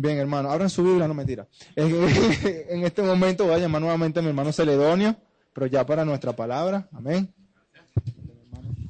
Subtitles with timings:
[0.00, 1.48] Bien, hermano, abran su Biblia, no mentira.
[1.74, 5.16] En este momento voy a llamar nuevamente a mi hermano Celedonio,
[5.52, 6.88] pero ya para nuestra palabra.
[6.92, 7.34] Amén.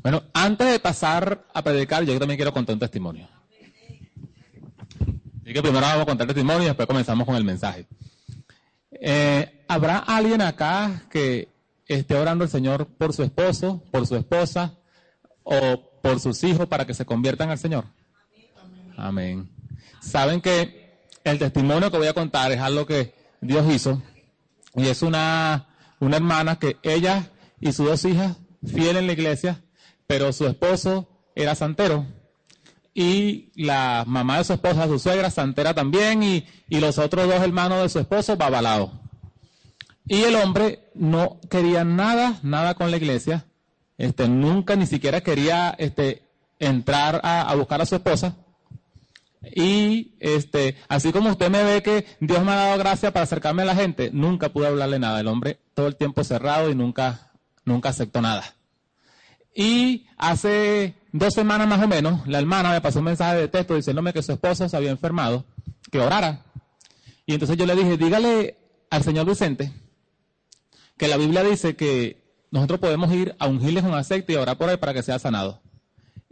[0.02, 3.26] Bueno, antes de pasar a predicar, yo también quiero contar un testimonio.
[5.42, 7.86] Así que primero vamos a contar testimonio y después comenzamos con el mensaje.
[8.90, 11.48] Eh, ¿Habrá alguien acá que
[11.86, 14.74] esté orando al Señor por su esposo, por su esposa
[15.42, 17.86] o por sus hijos para que se conviertan al Señor?
[18.98, 19.48] Amén.
[20.02, 20.87] Saben que
[21.24, 24.02] el testimonio que voy a contar es algo que Dios hizo
[24.74, 25.68] y es una,
[26.00, 29.62] una hermana que ella y sus dos hijas, fiel en la iglesia,
[30.06, 32.06] pero su esposo era santero
[32.98, 37.40] y la mamá de su esposa, su suegra, santera también, y, y los otros dos
[37.40, 38.90] hermanos de su esposo, babalados.
[40.06, 43.44] Y el hombre no quería nada, nada con la iglesia,
[43.98, 46.22] este, nunca ni siquiera quería este,
[46.58, 48.34] entrar a, a buscar a su esposa.
[49.42, 53.62] Y este, así como usted me ve que Dios me ha dado gracia para acercarme
[53.62, 55.20] a la gente, nunca pude hablarle nada.
[55.20, 57.32] El hombre todo el tiempo cerrado y nunca,
[57.64, 58.54] nunca aceptó nada.
[59.54, 63.74] Y hace dos semanas más o menos, la hermana me pasó un mensaje de texto
[63.74, 65.44] diciéndome que su esposo se había enfermado,
[65.90, 66.44] que orara.
[67.26, 68.56] Y entonces yo le dije, dígale
[68.90, 69.72] al señor Vicente
[70.96, 74.68] que la Biblia dice que nosotros podemos ir a ungirle con aceite y orar por
[74.68, 75.60] él para que sea sanado.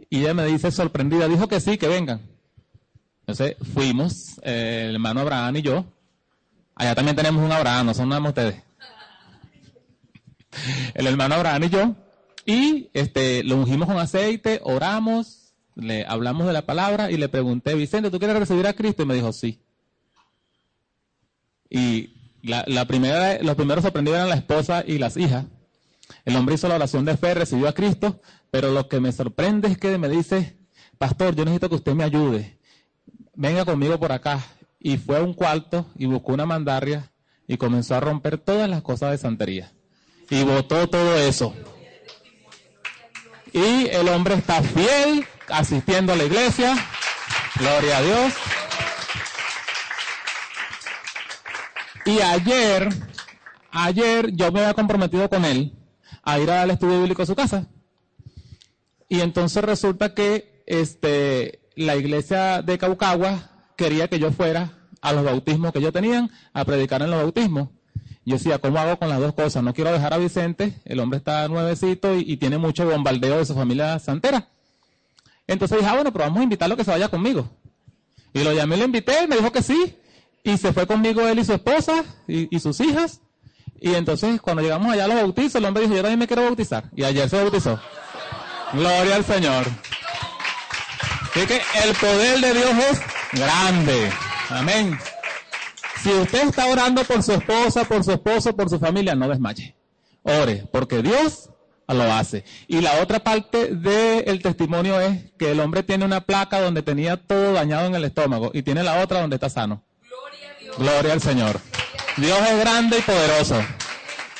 [0.09, 2.21] Y ella me dice sorprendida, dijo que sí, que vengan.
[3.27, 5.85] Entonces fuimos, eh, el hermano Abraham y yo.
[6.75, 8.63] Allá también tenemos un Abraham, no son nada más ustedes.
[10.93, 11.95] El hermano Abraham y yo
[12.47, 17.75] y este, lo ungimos con aceite, oramos, le hablamos de la palabra y le pregunté,
[17.75, 19.03] Vicente, ¿tú quieres recibir a Cristo?
[19.03, 19.59] Y me dijo, sí.
[21.69, 25.45] Y la, primera, los primeros sorprendidos eran la esposa y las hijas.
[26.23, 29.67] El hombre hizo la oración de fe, recibió a Cristo, pero lo que me sorprende
[29.67, 30.57] es que me dice,
[30.97, 32.56] pastor, yo necesito que usted me ayude.
[33.37, 34.43] Venga conmigo por acá.
[34.79, 37.09] Y fue a un cuarto y buscó una mandarria
[37.47, 39.71] y comenzó a romper todas las cosas de santería.
[40.29, 41.53] Y botó todo eso
[43.53, 46.75] y el hombre está fiel, asistiendo a la iglesia.
[47.55, 48.33] Gloria a Dios.
[52.05, 52.89] Y ayer,
[53.71, 55.73] ayer yo me había comprometido con él
[56.23, 57.67] a ir al estudio bíblico a su casa.
[59.09, 65.23] Y entonces resulta que este, la iglesia de Caucagua quería que yo fuera a los
[65.23, 67.69] bautismos que ellos tenían, a predicar en los bautismos.
[68.25, 69.63] Yo decía, ¿cómo hago con las dos cosas?
[69.63, 73.53] No quiero dejar a Vicente, el hombre está nuevecito y, tiene mucho bombardeo de su
[73.53, 74.49] familia santera.
[75.45, 77.49] Entonces dije, ah, bueno, pero vamos a invitarlo a que se vaya conmigo.
[78.33, 79.95] Y lo llamé, lo invité, me dijo que sí.
[80.43, 83.21] Y se fue conmigo él y su esposa y, sus hijas.
[83.79, 86.43] Y entonces cuando llegamos allá a los bautizos, el hombre dijo, yo también me quiero
[86.43, 86.89] bautizar.
[86.95, 87.79] Y ayer se bautizó.
[88.73, 89.67] Gloria al Señor.
[91.37, 94.11] Así que el poder de Dios es grande.
[94.49, 94.97] Amén.
[96.01, 99.75] Si usted está orando por su esposa, por su esposo, por su familia, no desmaye.
[100.23, 101.51] Ore, porque Dios
[101.87, 102.43] lo hace.
[102.67, 107.17] Y la otra parte del testimonio es que el hombre tiene una placa donde tenía
[107.17, 109.83] todo dañado en el estómago y tiene la otra donde está sano.
[110.09, 110.77] Gloria, a Dios.
[110.79, 111.61] Gloria al Señor.
[112.17, 113.63] Dios es grande y poderoso.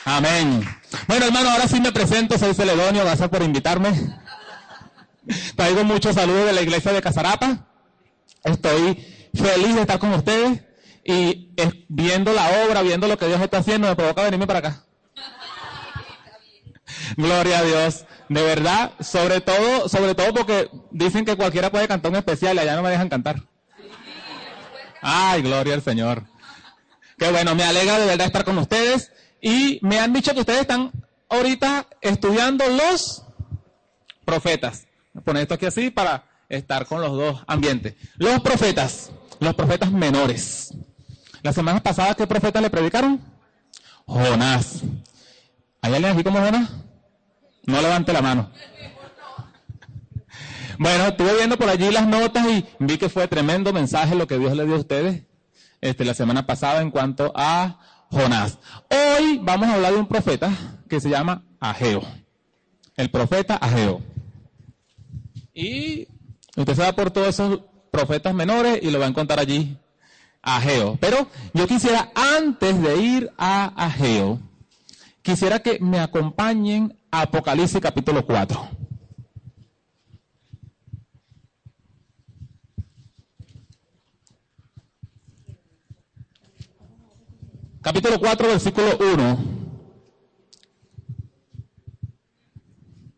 [0.04, 0.68] Amén.
[1.08, 3.94] Bueno, hermano, ahora sí me presento, soy Celedonio, gracias por invitarme.
[5.56, 7.68] Traigo muchos saludos de la iglesia de Casarapa.
[8.44, 10.62] Estoy feliz de estar con ustedes
[11.04, 11.54] y
[11.88, 14.84] viendo la obra, viendo lo que Dios está haciendo, me provoca venirme para acá.
[17.16, 18.06] Gloria a Dios.
[18.30, 22.60] De verdad, sobre todo, sobre todo porque dicen que cualquiera puede cantar un especial y
[22.60, 23.42] allá no me dejan cantar.
[25.02, 26.24] Ay, gloria al Señor.
[27.18, 29.12] Qué bueno, me alegra de verdad estar con ustedes.
[29.42, 30.92] Y me han dicho que ustedes están
[31.30, 33.24] ahorita estudiando los
[34.26, 34.87] profetas.
[35.24, 37.96] Poner esto aquí así para estar con los dos ambientes.
[38.18, 40.74] Los profetas, los profetas menores.
[41.42, 43.22] La semana pasada, ¿qué profeta le predicaron?
[44.06, 44.84] Jonás.
[45.82, 46.70] ¿Hay alguien aquí como Jonás?
[47.66, 48.52] No levante la mano.
[50.80, 54.38] Bueno, estuve viendo por allí las notas y vi que fue tremendo mensaje lo que
[54.38, 55.24] Dios le dio a ustedes
[55.82, 57.80] este, la semana pasada en cuanto a
[58.12, 58.60] Jonás.
[58.90, 60.52] Hoy vamos a hablar de un profeta
[60.88, 62.02] que se llama Ageo.
[62.96, 64.02] El profeta Ageo.
[65.58, 66.08] Y
[66.56, 69.76] usted se va por todos esos profetas menores y lo va a encontrar allí
[70.44, 71.00] Ageo.
[71.02, 74.40] Pero yo quisiera, antes de ir a Ageo,
[75.24, 78.70] quisiera que me acompañen a Apocalipsis capítulo 4.
[87.82, 89.47] Capítulo 4, versículo 1.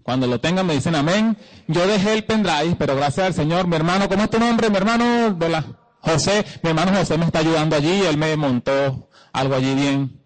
[0.10, 1.38] Cuando lo tengan me dicen amén.
[1.68, 4.78] Yo dejé el pendrive, pero gracias al Señor, mi hermano, ¿cómo es tu nombre, mi
[4.78, 5.36] hermano?
[5.36, 5.64] De
[6.00, 10.20] José, mi hermano José me está ayudando allí, él me montó algo allí bien,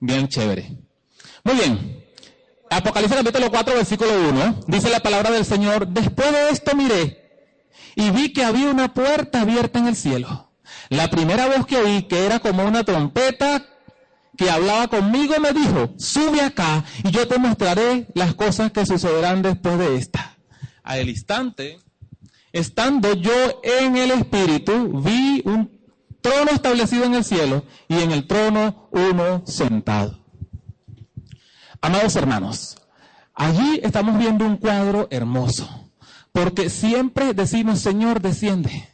[0.00, 0.76] bien chévere.
[1.44, 2.04] Muy bien.
[2.68, 7.56] Apocalipsis capítulo 4, versículo 1, dice la palabra del Señor, después de esto miré
[7.94, 10.50] y vi que había una puerta abierta en el cielo.
[10.90, 13.64] La primera voz que oí, que era como una trompeta
[14.40, 19.42] que hablaba conmigo, me dijo, sube acá y yo te mostraré las cosas que sucederán
[19.42, 20.34] después de esta.
[20.82, 21.78] Al instante,
[22.50, 25.70] estando yo en el Espíritu, vi un
[26.22, 30.24] trono establecido en el cielo y en el trono uno sentado.
[31.82, 32.78] Amados hermanos,
[33.34, 35.90] allí estamos viendo un cuadro hermoso,
[36.32, 38.88] porque siempre decimos, Señor, desciende.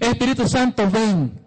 [0.00, 1.45] Espíritu Santo, ven.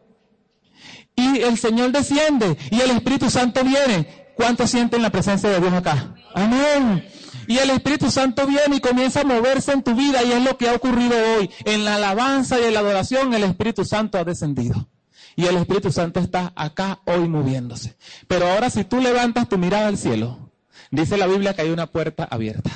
[1.20, 4.08] Y el Señor desciende y el Espíritu Santo viene.
[4.36, 6.16] ¿Cuántos sienten la presencia de Dios acá?
[6.34, 7.06] Amén.
[7.46, 10.58] Y el Espíritu Santo viene y comienza a moverse en tu vida y es lo
[10.58, 11.50] que ha ocurrido hoy.
[11.66, 14.88] En la alabanza y en la adoración el Espíritu Santo ha descendido.
[15.36, 17.98] Y el Espíritu Santo está acá hoy moviéndose.
[18.28, 20.52] Pero ahora si tú levantas tu mirada al cielo,
[20.90, 22.72] dice la Biblia que hay una puerta abierta.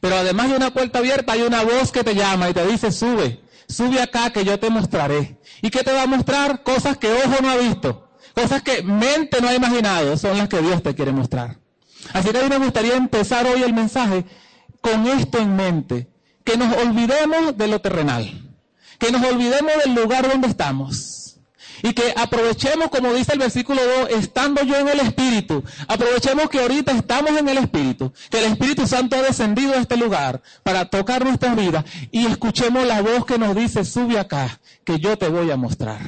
[0.00, 2.90] Pero además de una puerta abierta hay una voz que te llama y te dice,
[2.90, 5.38] sube, sube acá que yo te mostraré.
[5.62, 6.62] ¿Y qué te va a mostrar?
[6.62, 10.60] Cosas que ojo no ha visto, cosas que mente no ha imaginado, son las que
[10.60, 11.58] Dios te quiere mostrar.
[12.12, 14.24] Así que a mí me gustaría empezar hoy el mensaje
[14.80, 16.10] con esto en mente,
[16.44, 18.54] que nos olvidemos de lo terrenal,
[18.98, 21.13] que nos olvidemos del lugar donde estamos.
[21.84, 26.60] Y que aprovechemos, como dice el versículo 2, estando yo en el Espíritu, aprovechemos que
[26.60, 30.86] ahorita estamos en el Espíritu, que el Espíritu Santo ha descendido a este lugar para
[30.86, 35.28] tocar nuestras vidas y escuchemos la voz que nos dice, sube acá, que yo te
[35.28, 36.00] voy a mostrar.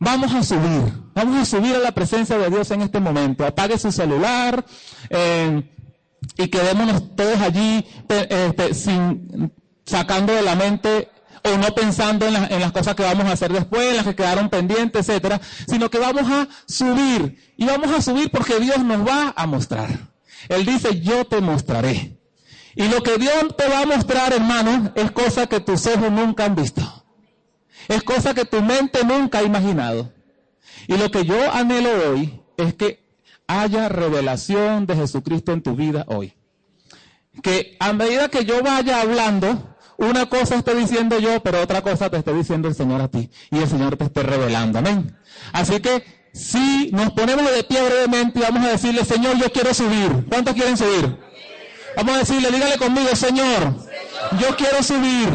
[0.00, 3.44] Vamos a subir, vamos a subir a la presencia de Dios en este momento.
[3.44, 4.64] Apague su celular
[5.10, 5.62] eh,
[6.38, 9.52] y quedémonos todos allí este, sin,
[9.84, 11.10] sacando de la mente
[11.46, 14.48] o no pensando en, las cosas que vamos a hacer después, en las que quedaron
[14.48, 19.32] pendientes, etcétera, sino que vamos a subir y vamos a subir porque Dios nos va
[19.36, 19.90] a mostrar.
[20.48, 22.18] Él dice, yo te mostraré.
[22.74, 26.44] Y lo que Dios te va a mostrar, hermano, es cosa que tus ojos nunca
[26.44, 26.82] han visto.
[27.88, 30.12] Es cosa que tu mente nunca ha imaginado.
[30.86, 33.06] Y lo que yo anhelo hoy es que
[33.46, 36.34] haya revelación de Jesucristo en tu vida hoy.
[37.42, 42.10] Que a medida que yo vaya hablando, una cosa esté diciendo yo, pero otra cosa
[42.10, 43.30] te esté diciendo el Señor a ti.
[43.50, 44.78] Y el Señor te esté revelando.
[44.78, 45.16] Amén.
[45.52, 49.72] Así que si nos ponemos de pie brevemente y vamos a decirle, Señor, yo quiero
[49.72, 50.26] subir.
[50.28, 51.16] ¿Cuántos quieren subir?
[51.96, 53.74] Vamos a decirle, dígale conmigo, Señor,
[54.38, 55.28] yo quiero subir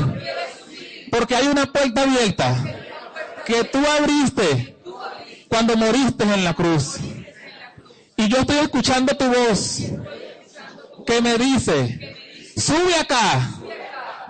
[1.09, 2.55] porque hay una puerta abierta
[3.45, 4.77] que tú abriste
[5.49, 6.97] cuando moriste en la cruz.
[8.15, 9.81] Y yo estoy escuchando tu voz
[11.05, 12.15] que me dice,
[12.55, 13.60] sube acá,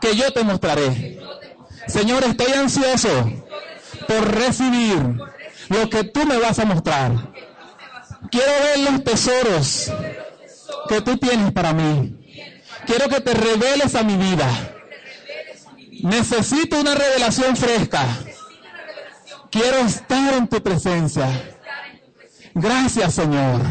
[0.02, 1.20] que yo te mostraré.
[1.88, 3.32] Señor, estoy ansioso
[4.08, 4.98] por recibir
[5.70, 7.12] lo que tú me vas a mostrar.
[8.30, 9.92] Quiero ver los tesoros
[10.90, 12.18] que tú tienes para mí.
[12.86, 14.50] Quiero que te reveles a mi vida.
[16.04, 18.06] Necesito una revelación fresca.
[19.52, 21.28] Quiero estar en tu presencia.
[22.54, 23.62] Gracias, Señor.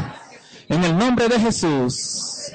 [0.69, 2.53] En el nombre de Jesús.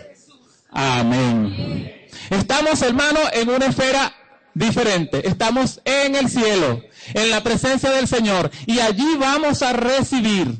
[0.72, 2.05] Amén.
[2.30, 4.14] Estamos, hermanos, en una esfera
[4.54, 5.28] diferente.
[5.28, 6.82] Estamos en el cielo,
[7.14, 8.52] en la presencia del Señor.
[8.66, 10.58] Y allí vamos a recibir.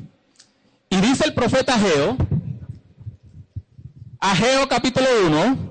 [0.88, 2.16] Y dice el profeta Ageo,
[4.20, 5.66] Ageo capítulo 1,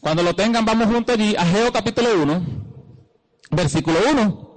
[0.00, 2.42] Cuando lo tengan, vamos juntos allí, Ageo capítulo 1,
[3.50, 4.50] versículo 1.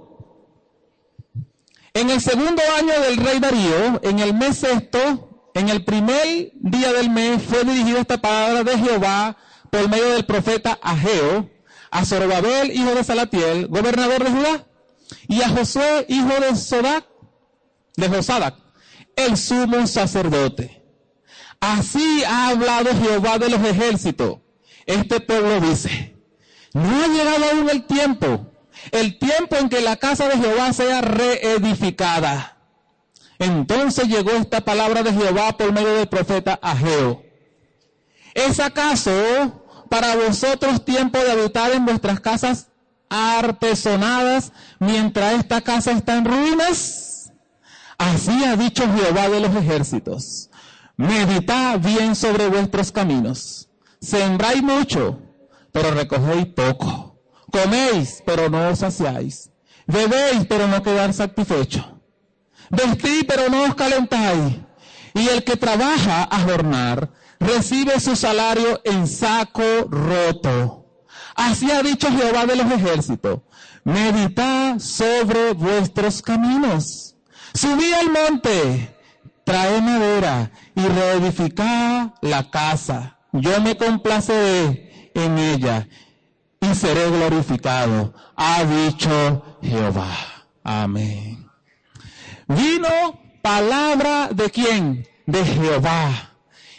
[1.92, 6.92] En el segundo año del rey Darío, en el mes sexto, en el primer día
[6.92, 9.36] del mes, fue dirigida esta palabra de Jehová
[9.70, 11.50] por medio del profeta Ageo,
[11.90, 14.66] a Zorobabel, hijo de Salatiel, gobernador de Judá,
[15.28, 17.06] y a Josué, hijo de Sodac,
[17.96, 18.56] de Josadac,
[19.16, 20.82] el sumo sacerdote.
[21.60, 24.38] Así ha hablado Jehová de los ejércitos
[24.86, 26.16] este pueblo dice,
[26.72, 28.52] no ha llegado aún el tiempo,
[28.90, 32.53] el tiempo en que la casa de Jehová sea reedificada.
[33.38, 37.22] Entonces llegó esta palabra de Jehová por medio del profeta Ageo.
[38.34, 39.12] ¿Es acaso
[39.88, 42.68] para vosotros tiempo de habitar en vuestras casas
[43.08, 47.32] artesonadas mientras esta casa está en ruinas?
[47.98, 50.50] Así ha dicho Jehová de los ejércitos.
[50.96, 53.68] Meditad bien sobre vuestros caminos
[54.04, 55.18] Sembráis mucho,
[55.72, 57.18] pero recogéis poco.
[57.50, 59.50] Coméis, pero no os saciáis.
[59.86, 61.93] Bebéis, pero no quedar satisfechos.
[62.70, 64.56] Vestís, pero no os calentáis.
[65.14, 70.84] Y el que trabaja a jornar, recibe su salario en saco roto.
[71.34, 73.40] Así ha dicho Jehová de los ejércitos.
[73.84, 77.16] Meditad sobre vuestros caminos.
[77.52, 78.96] Subí al monte,
[79.44, 83.18] trae madera y reedificad la casa.
[83.32, 85.88] Yo me complaceré en ella
[86.60, 88.14] y seré glorificado.
[88.36, 90.08] Ha dicho Jehová.
[90.62, 91.33] Amén.
[92.48, 95.08] Vino palabra de quién?
[95.26, 96.34] De Jehová.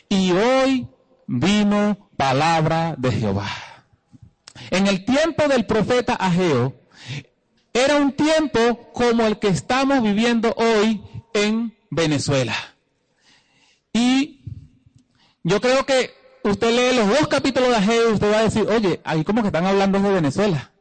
[0.10, 0.88] Y hoy
[1.28, 3.50] vino palabra de Jehová.
[4.70, 6.76] En el tiempo del profeta Ageo,
[7.74, 11.04] era un tiempo como el que estamos viviendo hoy
[11.34, 12.56] en Venezuela.
[13.92, 14.42] Y
[15.44, 16.12] yo creo que
[16.44, 19.42] usted lee los dos capítulos de Ageo y usted va a decir, oye, ahí como
[19.42, 20.72] que están hablando de Venezuela.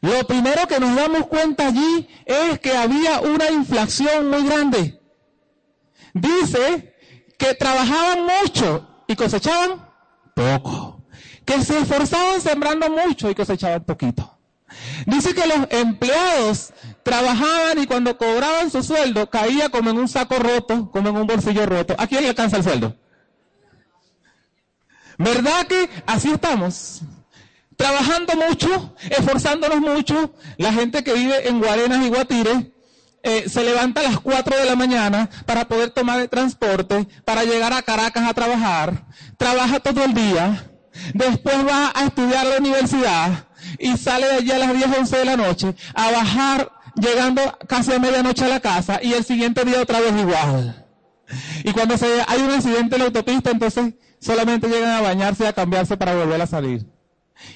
[0.00, 5.00] Lo primero que nos damos cuenta allí es que había una inflación muy grande.
[6.12, 6.94] Dice
[7.38, 9.88] que trabajaban mucho y cosechaban
[10.34, 11.02] poco.
[11.44, 14.36] Que se esforzaban sembrando mucho y cosechaban poquito.
[15.06, 16.72] Dice que los empleados
[17.02, 21.26] trabajaban y cuando cobraban su sueldo caía como en un saco roto, como en un
[21.26, 21.94] bolsillo roto.
[21.98, 22.96] ¿A quién le alcanza el sueldo?
[25.18, 27.02] ¿Verdad que así estamos?
[27.76, 30.32] Trabajando mucho, esforzándonos mucho.
[30.56, 32.72] La gente que vive en Guarenas y Guatire
[33.22, 37.44] eh, se levanta a las 4 de la mañana para poder tomar el transporte, para
[37.44, 39.04] llegar a Caracas a trabajar.
[39.36, 40.70] Trabaja todo el día.
[41.12, 43.46] Después va a estudiar la universidad
[43.78, 47.92] y sale de allí a las 10, 11 de la noche a bajar llegando casi
[47.92, 50.86] a medianoche a la casa y el siguiente día otra vez igual.
[51.64, 55.46] Y cuando se, hay un accidente en la autopista, entonces solamente llegan a bañarse y
[55.46, 56.86] a cambiarse para volver a salir.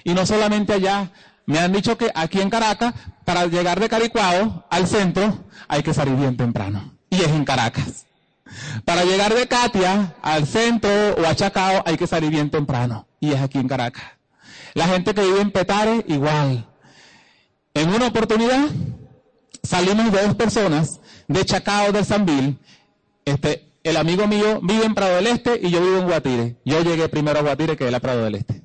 [0.04, 1.10] Y no solamente allá,
[1.46, 2.94] me han dicho que aquí en Caracas,
[3.25, 6.94] para llegar de Caricuao al centro, hay que salir bien temprano.
[7.10, 8.06] Y es en Caracas.
[8.84, 13.06] Para llegar de Katia al centro o a Chacao, hay que salir bien temprano.
[13.20, 14.04] Y es aquí en Caracas.
[14.75, 16.68] La gente que vive en Petare, igual.
[17.75, 18.68] En una oportunidad,
[19.62, 22.58] salimos dos personas de Chacao de Sanville.
[23.25, 26.56] Este, el amigo mío vive en Prado del Este y yo vivo en Guatire.
[26.64, 28.62] Yo llegué primero a Guatire que él a Prado del Este.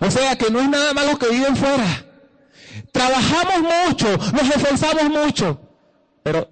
[0.00, 2.06] O sea que no es nada más los que viven fuera.
[2.92, 5.60] Trabajamos mucho, nos esforzamos mucho,
[6.22, 6.48] pero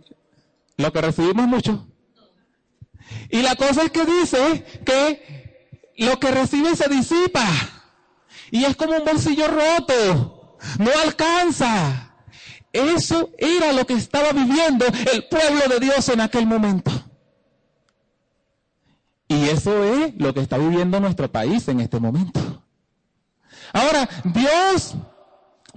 [0.76, 1.86] lo que recibimos mucho.
[3.30, 5.68] Y la cosa es que dice que
[5.98, 7.46] lo que recibe se disipa.
[8.50, 10.56] Y es como un bolsillo roto.
[10.78, 12.14] No alcanza.
[12.72, 16.90] Eso era lo que estaba viviendo el pueblo de Dios en aquel momento.
[19.26, 22.40] Y eso es lo que está viviendo nuestro país en este momento.
[23.72, 24.96] Ahora, Dios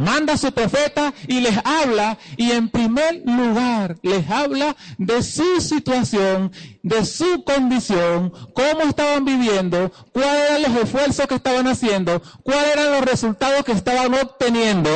[0.01, 5.61] manda a su profeta y les habla y en primer lugar les habla de su
[5.61, 6.51] situación,
[6.83, 12.91] de su condición, cómo estaban viviendo, cuáles eran los esfuerzos que estaban haciendo, cuáles eran
[12.91, 14.89] los resultados que estaban obteniendo.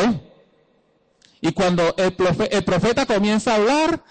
[1.42, 4.04] Y cuando el profeta, el profeta comienza a hablar,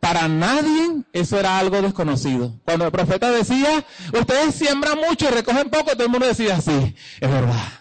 [0.00, 2.54] para nadie eso era algo desconocido.
[2.64, 3.84] Cuando el profeta decía,
[4.18, 7.79] ustedes siembran mucho y recogen poco, todo el mundo decía, sí, es verdad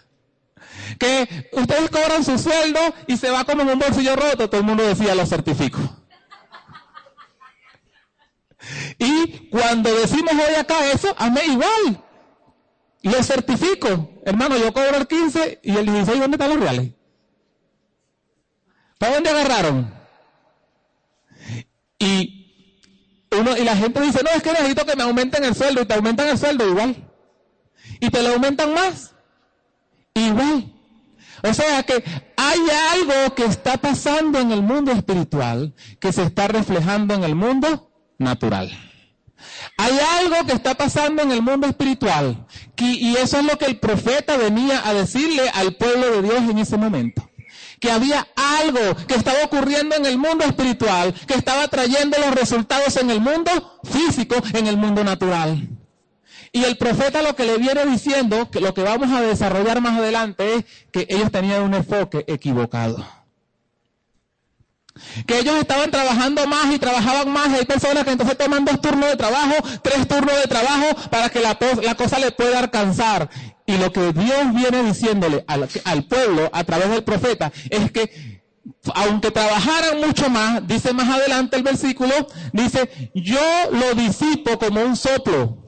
[1.00, 4.68] que ustedes cobran su sueldo y se va como en un bolsillo roto, todo el
[4.68, 5.80] mundo decía, lo certifico.
[8.98, 12.04] Y cuando decimos hoy acá eso, mí igual.
[13.02, 14.22] Lo certifico.
[14.26, 16.92] Hermano, yo cobro el 15 y el 16, ¿dónde están los reales?
[18.98, 19.94] ¿Para dónde agarraron?
[21.98, 25.82] Y, uno, y la gente dice, no, es que necesito que me aumenten el sueldo
[25.82, 26.96] y te aumentan el sueldo igual.
[28.02, 29.16] Y te lo aumentan más.
[30.20, 30.74] Igual.
[31.42, 32.04] O sea que
[32.36, 32.60] hay
[32.92, 37.92] algo que está pasando en el mundo espiritual que se está reflejando en el mundo
[38.18, 38.70] natural.
[39.78, 42.46] Hay algo que está pasando en el mundo espiritual
[42.78, 46.58] y eso es lo que el profeta venía a decirle al pueblo de Dios en
[46.58, 47.30] ese momento.
[47.80, 52.98] Que había algo que estaba ocurriendo en el mundo espiritual que estaba trayendo los resultados
[52.98, 55.79] en el mundo físico, en el mundo natural.
[56.52, 60.00] Y el profeta lo que le viene diciendo, que lo que vamos a desarrollar más
[60.00, 63.06] adelante es que ellos tenían un enfoque equivocado.
[65.26, 67.50] Que ellos estaban trabajando más y trabajaban más.
[67.50, 71.40] Hay personas que entonces toman dos turnos de trabajo, tres turnos de trabajo para que
[71.40, 73.30] la, la cosa le pueda alcanzar.
[73.66, 78.40] Y lo que Dios viene diciéndole al, al pueblo a través del profeta es que
[78.94, 82.14] aunque trabajaran mucho más, dice más adelante el versículo,
[82.54, 83.40] dice, yo
[83.72, 85.59] lo disipo como un soplo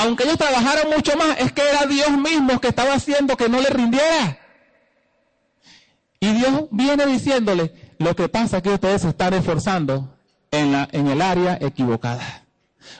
[0.00, 3.60] aunque ellos trabajaran mucho más, es que era Dios mismo que estaba haciendo que no
[3.60, 4.38] le rindiera.
[6.18, 10.16] Y Dios viene diciéndole, lo que pasa es que ustedes se están esforzando
[10.50, 12.44] en, la, en el área equivocada.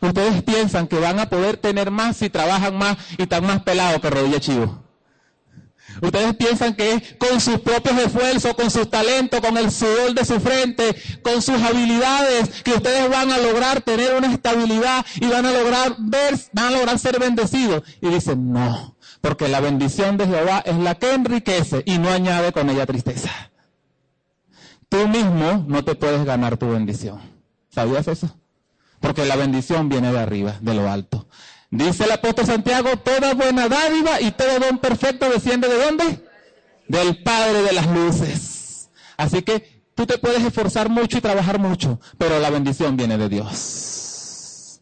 [0.03, 4.01] Ustedes piensan que van a poder tener más si trabajan más y están más pelados
[4.01, 4.83] que rodilla chivo.
[6.01, 10.41] Ustedes piensan que con sus propios esfuerzos, con sus talentos, con el sudor de su
[10.41, 15.53] frente, con sus habilidades, que ustedes van a lograr tener una estabilidad y van a
[15.53, 17.83] lograr ver, van a lograr ser bendecidos.
[18.01, 22.53] Y dicen, no, porque la bendición de Jehová es la que enriquece y no añade
[22.53, 23.31] con ella tristeza.
[24.89, 27.21] Tú mismo no te puedes ganar tu bendición.
[27.71, 28.37] ¿Sabías eso?
[28.99, 31.27] Porque la bendición viene de arriba, de lo alto.
[31.71, 36.29] Dice el apóstol Santiago, toda buena dádiva y todo don perfecto desciende de dónde?
[36.89, 38.91] Del Padre de las luces.
[39.17, 43.29] Así que tú te puedes esforzar mucho y trabajar mucho, pero la bendición viene de
[43.29, 44.81] Dios.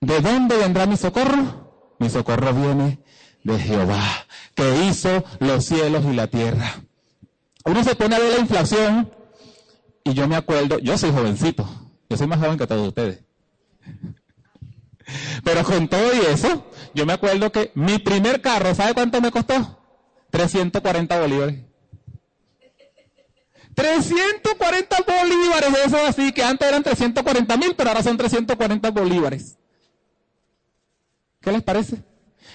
[0.00, 1.96] ¿De dónde vendrá mi socorro?
[1.98, 3.00] Mi socorro viene
[3.42, 4.04] de Jehová,
[4.54, 6.80] que hizo los cielos y la tierra.
[7.64, 9.10] Uno se pone a ver la inflación
[10.04, 11.68] y yo me acuerdo, yo soy jovencito,
[12.08, 13.25] yo soy más joven que todos ustedes.
[15.44, 19.30] Pero con todo y eso, yo me acuerdo que mi primer carro, ¿sabe cuánto me
[19.30, 19.80] costó?
[20.30, 21.64] 340 bolívares.
[23.74, 29.58] 340 bolívares, eso así, que antes eran 340 mil, pero ahora son 340 bolívares.
[31.40, 32.02] ¿Qué les parece?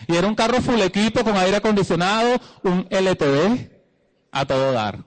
[0.08, 3.72] Y era un carro full equipo con aire acondicionado, un LTD,
[4.32, 5.06] a todo dar.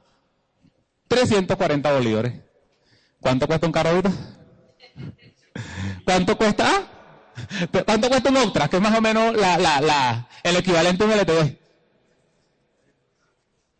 [1.09, 2.41] 340 bolívares.
[3.21, 4.13] ¿Cuánto cuesta un carro ahorita?
[6.05, 6.87] ¿Cuánto cuesta?
[7.87, 8.69] ¿Cuánto cuesta un Octra?
[8.69, 11.59] Que es más o menos la, la, la, el equivalente a un LTV.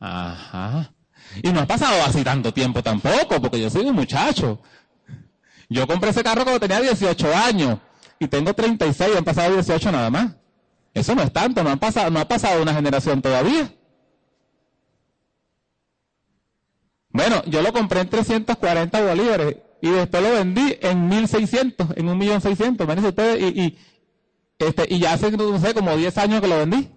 [0.01, 0.93] Ajá.
[1.43, 4.61] Y no ha pasado así tanto tiempo tampoco, porque yo soy un muchacho.
[5.69, 7.79] Yo compré ese carro cuando tenía 18 años
[8.19, 10.37] y tengo 36 y han pasado 18 nada más.
[10.93, 13.73] Eso no es tanto, no, han pasado, no ha pasado una generación todavía.
[17.09, 22.85] Bueno, yo lo compré en 340 bolívares y después lo vendí en 1600, en 1.600.000,
[22.85, 23.79] imagínense ustedes, y, y,
[24.59, 25.31] este, y ya hace,
[25.75, 26.89] como 10 años que lo vendí.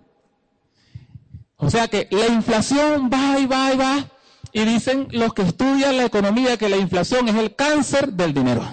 [1.57, 4.05] O sea que la inflación va y va y va,
[4.53, 8.63] y dicen los que estudian la economía que la inflación es el cáncer del dinero.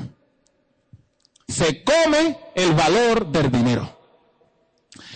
[1.49, 3.99] Se come el valor del dinero.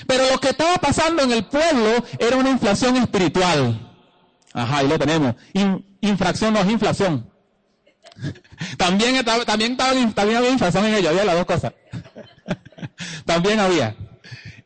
[0.08, 3.94] Pero lo que estaba pasando en el pueblo era una inflación espiritual.
[4.52, 5.36] Ajá, ahí lo tenemos.
[6.00, 7.37] infracción no es inflación.
[8.76, 11.72] También, estaba, también, también había inflación en ello, había las dos cosas.
[13.24, 13.96] también había.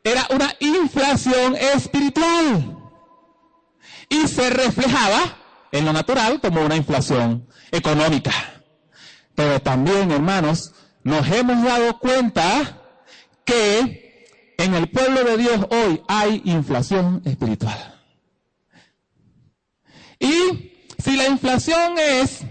[0.05, 2.79] Era una inflación espiritual.
[4.09, 5.37] Y se reflejaba
[5.71, 8.33] en lo natural como una inflación económica.
[9.35, 10.73] Pero también, hermanos,
[11.05, 12.83] nos hemos dado cuenta
[13.45, 14.27] que
[14.59, 18.01] en el pueblo de Dios hoy hay inflación espiritual.
[20.19, 22.45] Y si la inflación es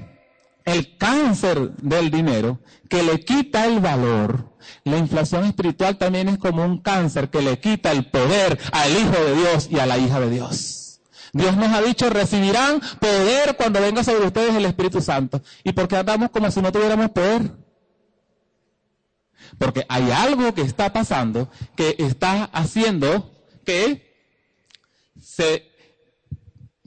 [0.65, 4.52] el cáncer del dinero que le quita el valor.
[4.84, 9.24] La inflación espiritual también es como un cáncer que le quita el poder al Hijo
[9.24, 11.00] de Dios y a la hija de Dios.
[11.34, 15.41] Dios nos ha dicho, recibirán poder cuando venga sobre ustedes el Espíritu Santo.
[15.63, 17.52] ¿Y por qué andamos como si no tuviéramos poder?
[19.58, 23.32] Porque hay algo que está pasando que está haciendo
[23.65, 24.12] que
[25.21, 25.71] se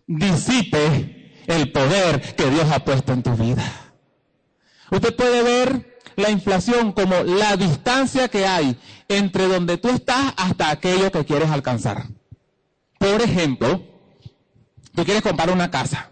[0.06, 3.64] disipe el poder que Dios ha puesto en tu vida.
[4.90, 8.78] Usted puede ver la inflación como la distancia que hay
[9.08, 12.06] entre donde tú estás hasta aquello que quieres alcanzar.
[12.98, 13.82] Por ejemplo,
[14.94, 16.10] tú quieres comprar una casa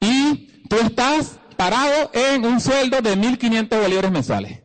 [0.00, 4.60] y tú estás parado en un sueldo de 1.500 bolívares mensuales.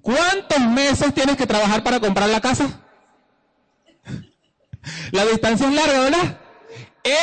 [0.00, 2.80] ¿Cuántos meses tienes que trabajar para comprar la casa?
[5.10, 6.40] La distancia es larga, ¿verdad?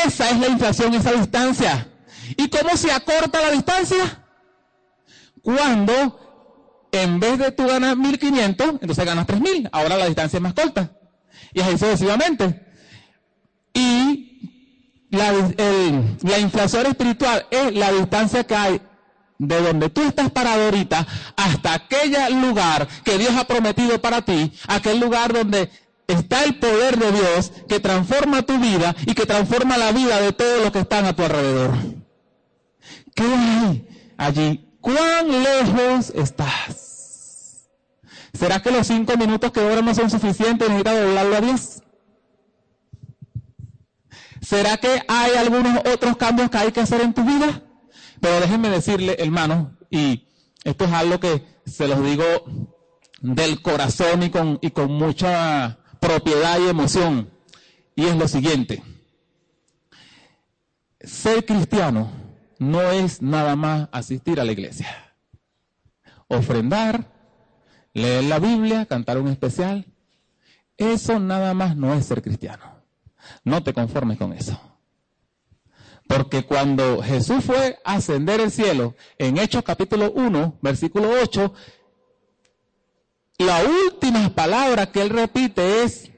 [0.05, 1.87] Esa es la inflación, esa distancia.
[2.37, 4.23] ¿Y cómo se acorta la distancia?
[5.41, 9.69] Cuando en vez de tú ganar 1500, entonces ganas 3000.
[9.71, 10.91] Ahora la distancia es más corta.
[11.53, 12.65] Y así sucesivamente.
[13.73, 15.33] Y la,
[16.21, 18.81] la inflación espiritual es la distancia que hay
[19.37, 24.53] de donde tú estás parado ahorita hasta aquel lugar que Dios ha prometido para ti,
[24.67, 25.69] aquel lugar donde
[26.07, 30.33] está el poder de Dios que transforma tu vida y que transforma la vida de
[30.33, 31.71] todos los que están a tu alrededor.
[33.15, 33.87] ¿Qué hay
[34.17, 34.69] allí?
[34.81, 37.69] ¿Cuán lejos estás?
[38.33, 41.83] ¿Será que los cinco minutos que ahora no son suficientes necesitas doblarlo a Dios?
[44.41, 47.63] ¿Será que hay algunos otros cambios que hay que hacer en tu vida?
[48.19, 50.27] Pero déjenme decirle, hermano, y
[50.63, 52.23] esto es algo que se los digo
[53.21, 57.29] del corazón y con, y con mucha propiedad y emoción.
[57.95, 58.83] Y es lo siguiente.
[60.99, 62.11] Ser cristiano
[62.59, 64.87] no es nada más asistir a la iglesia.
[66.27, 67.11] ofrendar,
[67.93, 69.85] leer la Biblia, cantar un especial.
[70.77, 72.63] Eso nada más no es ser cristiano.
[73.43, 74.59] No te conformes con eso.
[76.07, 81.53] Porque cuando Jesús fue a ascender el cielo, en Hechos capítulo 1, versículo 8,
[83.37, 86.11] la última palabra que él repite es,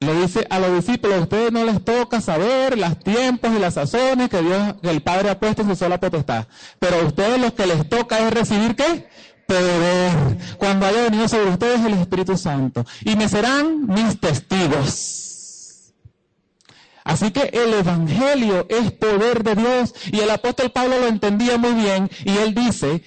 [0.00, 3.74] le dice a los discípulos, a ustedes no les toca saber los tiempos y las
[3.74, 6.46] sazones que Dios, el Padre ha puesto en su sola potestad.
[6.78, 9.08] Pero a ustedes lo que les toca es recibir qué?
[9.46, 10.12] Poder.
[10.58, 12.84] Cuando haya venido sobre ustedes el Espíritu Santo.
[13.02, 15.94] Y me serán mis testigos.
[17.04, 19.94] Así que el Evangelio es poder de Dios.
[20.10, 22.10] Y el apóstol Pablo lo entendía muy bien.
[22.24, 23.02] Y él dice,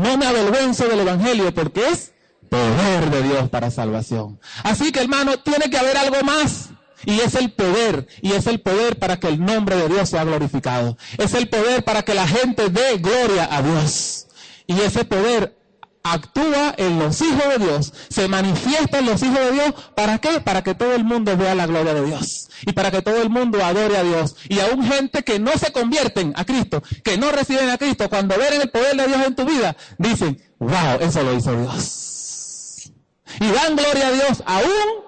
[0.00, 2.12] no me avergüenzo del Evangelio porque es
[2.48, 4.40] poder de Dios para salvación.
[4.64, 6.70] Así que hermano, tiene que haber algo más.
[7.06, 10.24] Y es el poder, y es el poder para que el nombre de Dios sea
[10.24, 10.98] glorificado.
[11.16, 14.26] Es el poder para que la gente dé gloria a Dios.
[14.66, 15.56] Y ese poder
[16.02, 20.40] actúa en los hijos de Dios, se manifiesta en los hijos de Dios, ¿para qué?
[20.40, 23.30] Para que todo el mundo vea la gloria de Dios y para que todo el
[23.30, 24.36] mundo adore a Dios.
[24.48, 28.36] Y aún gente que no se convierten a Cristo, que no reciben a Cristo, cuando
[28.36, 32.92] ven el poder de Dios en tu vida, dicen, wow, eso lo hizo Dios.
[33.40, 35.04] Y dan gloria a Dios aún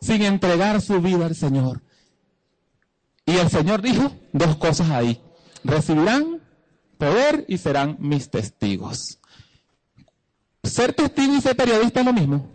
[0.00, 1.82] sin entregar su vida al Señor.
[3.26, 5.20] Y el Señor dijo dos cosas ahí.
[5.62, 6.42] Recibirán
[6.98, 9.18] poder y serán mis testigos.
[10.64, 12.50] ¿Ser testigo y ser periodista es lo mismo?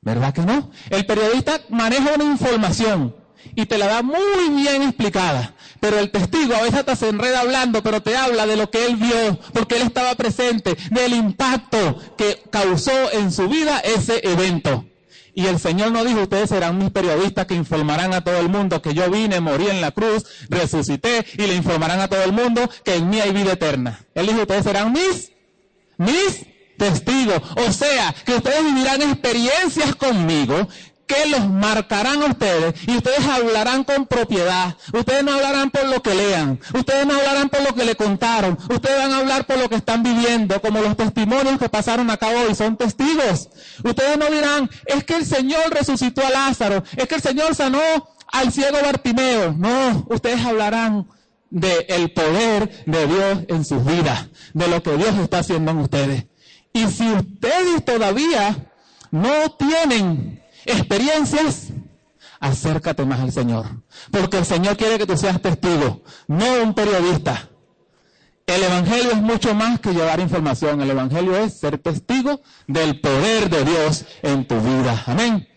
[0.00, 0.70] ¿Verdad que no?
[0.90, 3.14] El periodista maneja una información
[3.54, 5.54] y te la da muy bien explicada.
[5.80, 8.86] Pero el testigo a veces te se enreda hablando, pero te habla de lo que
[8.86, 14.84] él vio, porque él estaba presente, del impacto que causó en su vida ese evento.
[15.34, 18.82] Y el Señor no dijo, ustedes serán mis periodistas que informarán a todo el mundo
[18.82, 22.68] que yo vine, morí en la cruz, resucité y le informarán a todo el mundo
[22.84, 24.00] que en mí hay vida eterna.
[24.14, 25.30] Él dijo, ustedes serán mis,
[25.96, 26.44] mis
[26.78, 27.42] testigos.
[27.56, 30.68] O sea, que ustedes vivirán experiencias conmigo
[31.08, 34.76] que los marcarán a ustedes y ustedes hablarán con propiedad.
[34.92, 36.60] Ustedes no hablarán por lo que lean.
[36.74, 38.56] Ustedes no hablarán por lo que le contaron.
[38.70, 42.28] Ustedes van a hablar por lo que están viviendo, como los testimonios que pasaron acá
[42.28, 43.48] hoy son testigos.
[43.82, 47.80] Ustedes no dirán, es que el Señor resucitó a Lázaro, es que el Señor sanó
[48.30, 49.54] al ciego Bartimeo.
[49.54, 51.08] No, ustedes hablarán
[51.50, 56.26] del poder de Dios en sus vidas, de lo que Dios está haciendo en ustedes.
[56.78, 58.70] Y si ustedes todavía
[59.10, 61.70] no tienen experiencias,
[62.38, 63.66] acércate más al Señor.
[64.12, 67.48] Porque el Señor quiere que tú seas testigo, no un periodista.
[68.46, 70.80] El Evangelio es mucho más que llevar información.
[70.80, 75.02] El Evangelio es ser testigo del poder de Dios en tu vida.
[75.06, 75.47] Amén.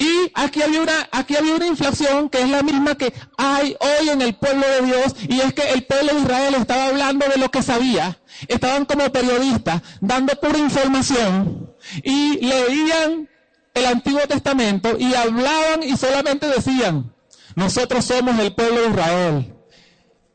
[0.00, 4.08] Y aquí había una, aquí había una inflación que es la misma que hay hoy
[4.08, 7.36] en el pueblo de Dios, y es que el pueblo de Israel estaba hablando de
[7.36, 11.74] lo que sabía, estaban como periodistas dando pura información.
[12.02, 13.28] Y leían
[13.74, 17.12] el Antiguo Testamento y hablaban y solamente decían,
[17.54, 19.54] nosotros somos el pueblo de Israel,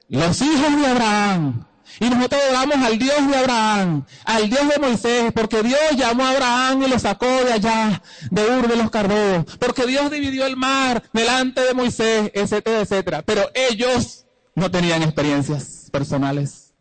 [0.09, 1.65] los hijos de Abraham,
[1.99, 6.31] y nosotros vamos al Dios de Abraham, al Dios de Moisés, porque Dios llamó a
[6.31, 10.57] Abraham y lo sacó de allá, de Ur de los Cardeos, porque Dios dividió el
[10.57, 13.21] mar delante de Moisés, etcétera, etcétera.
[13.21, 16.73] Pero ellos no tenían experiencias personales.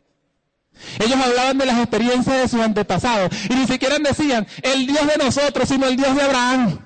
[0.99, 5.23] Ellos hablaban de las experiencias de sus antepasados y ni siquiera decían el Dios de
[5.23, 6.79] nosotros, sino el Dios de Abraham.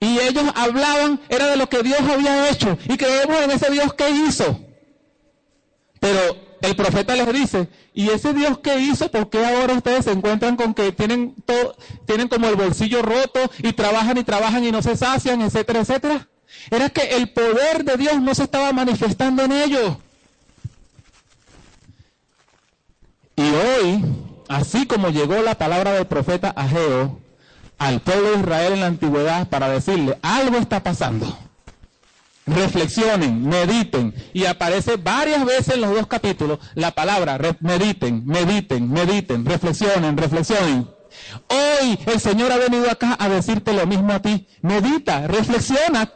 [0.00, 3.94] Y ellos hablaban, era de lo que Dios había hecho y creemos en ese Dios
[3.94, 4.63] que hizo.
[6.04, 9.10] Pero el profeta les dice, ¿y ese Dios que hizo?
[9.10, 13.40] ¿Por qué ahora ustedes se encuentran con que tienen todo, tienen como el bolsillo roto
[13.60, 16.28] y trabajan y trabajan y no se sacian, etcétera, etcétera?
[16.70, 19.96] Era que el poder de Dios no se estaba manifestando en ellos.
[23.36, 24.04] Y hoy,
[24.50, 27.18] así como llegó la palabra del profeta Ageo
[27.78, 31.34] al pueblo de Israel en la antigüedad para decirle, algo está pasando
[32.46, 34.14] reflexionen, mediten.
[34.32, 40.88] Y aparece varias veces en los dos capítulos la palabra mediten, mediten, mediten, reflexionen, reflexionen.
[41.48, 44.46] Hoy el Señor ha venido acá a decirte lo mismo a ti.
[44.62, 46.10] Medita, reflexiona.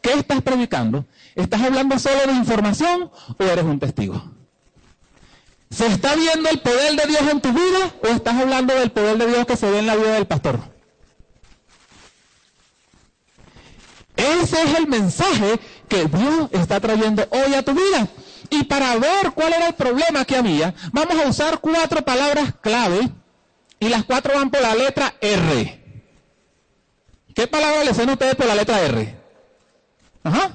[0.00, 1.04] ¿Qué estás predicando?
[1.34, 4.22] ¿Estás hablando solo de información o eres un testigo?
[5.70, 9.18] ¿Se está viendo el poder de Dios en tu vida o estás hablando del poder
[9.18, 10.58] de Dios que se ve en la vida del pastor?
[14.20, 18.06] Ese es el mensaje que Dios está trayendo hoy a tu vida.
[18.50, 23.08] Y para ver cuál era el problema que había, vamos a usar cuatro palabras clave
[23.78, 25.80] y las cuatro van por la letra R.
[27.34, 29.16] ¿Qué palabra le suena ustedes por la letra R?
[30.24, 30.50] Ajá.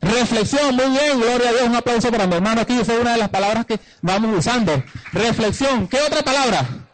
[0.00, 3.12] Reflexión, muy bien, gloria a Dios, un aplauso para mi hermano aquí, esa es una
[3.12, 4.84] de las palabras que vamos usando.
[5.12, 6.85] Reflexión, ¿qué otra palabra?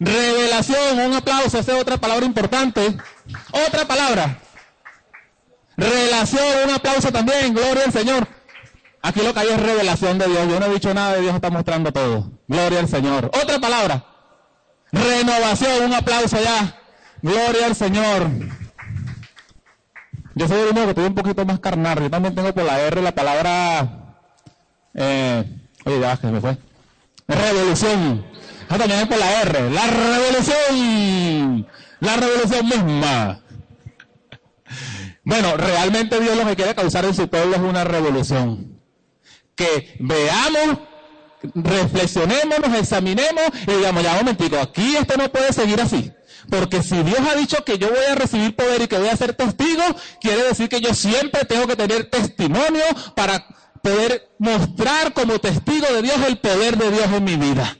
[0.00, 2.96] Revelación, un aplauso, esa es otra palabra importante.
[3.66, 4.38] Otra palabra.
[5.76, 8.26] Relación, un aplauso también, gloria al Señor.
[9.02, 10.48] Aquí lo que hay es revelación de Dios.
[10.48, 12.30] Yo no he dicho nada de Dios, está mostrando todo.
[12.48, 13.26] Gloria al Señor.
[13.26, 14.04] Otra palabra.
[14.90, 16.80] Renovación, un aplauso ya.
[17.22, 18.28] Gloria al Señor.
[20.34, 22.00] Yo soy el único que estoy un poquito más carnal.
[22.00, 24.16] Yo también tengo por la R la palabra.
[24.94, 25.44] Eh,
[25.84, 25.98] oye,
[26.30, 26.58] me fue.
[27.26, 28.24] Revolución.
[28.68, 29.70] Por la R.
[29.70, 31.66] La revolución.
[32.00, 33.40] La revolución misma.
[35.24, 38.80] Bueno, realmente Dios lo que quiere causar en su pueblo es una revolución.
[39.54, 40.78] Que veamos,
[41.54, 46.12] reflexionemos, nos examinemos y digamos, ya un momentico, aquí esto no puede seguir así.
[46.50, 49.16] Porque si Dios ha dicho que yo voy a recibir poder y que voy a
[49.16, 49.82] ser testigo,
[50.20, 53.46] quiere decir que yo siempre tengo que tener testimonio para
[53.82, 57.76] poder mostrar como testigo de Dios el poder de Dios en mi vida.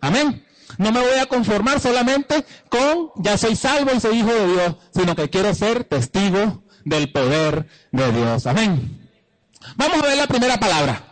[0.00, 0.44] Amén.
[0.78, 4.76] No me voy a conformar solamente con ya soy salvo y soy hijo de Dios,
[4.94, 8.46] sino que quiero ser testigo del poder de Dios.
[8.46, 9.08] Amén.
[9.76, 11.04] Vamos a ver la primera palabra.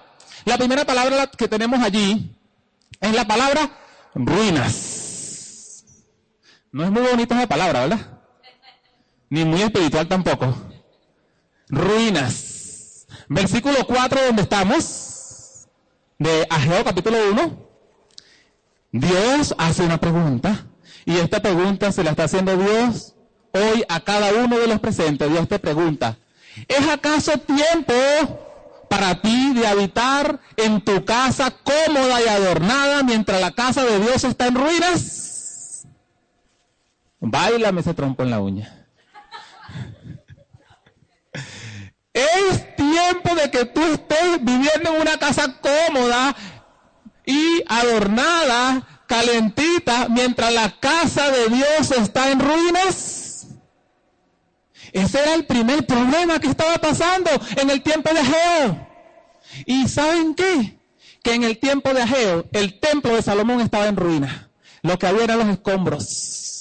[0.44, 2.34] La primera palabra que tenemos allí
[3.00, 3.70] es la palabra
[4.14, 5.84] ruinas.
[6.72, 8.20] No es muy bonita esa palabra, ¿verdad?
[9.30, 10.54] Ni muy espiritual tampoco.
[11.68, 13.06] Ruinas.
[13.28, 15.68] Versículo 4 donde estamos,
[16.18, 17.67] de Ageo capítulo 1.
[18.92, 20.66] Dios hace una pregunta
[21.04, 23.14] y esta pregunta se la está haciendo Dios
[23.52, 25.30] hoy a cada uno de los presentes.
[25.30, 26.16] Dios te pregunta,
[26.66, 27.94] ¿es acaso tiempo
[28.88, 34.24] para ti de habitar en tu casa cómoda y adornada mientras la casa de Dios
[34.24, 35.86] está en ruinas?
[37.20, 38.74] Bailame ese trompo en la uña.
[42.14, 46.34] Es tiempo de que tú estés viviendo en una casa cómoda
[47.28, 53.48] y adornada, calentita, mientras la casa de Dios está en ruinas.
[54.94, 58.88] Ese era el primer problema que estaba pasando en el tiempo de Ageo.
[59.66, 60.78] ¿Y saben qué?
[61.22, 64.50] Que en el tiempo de Ageo, el templo de Salomón estaba en ruina.
[64.80, 66.57] Lo que había eran los escombros.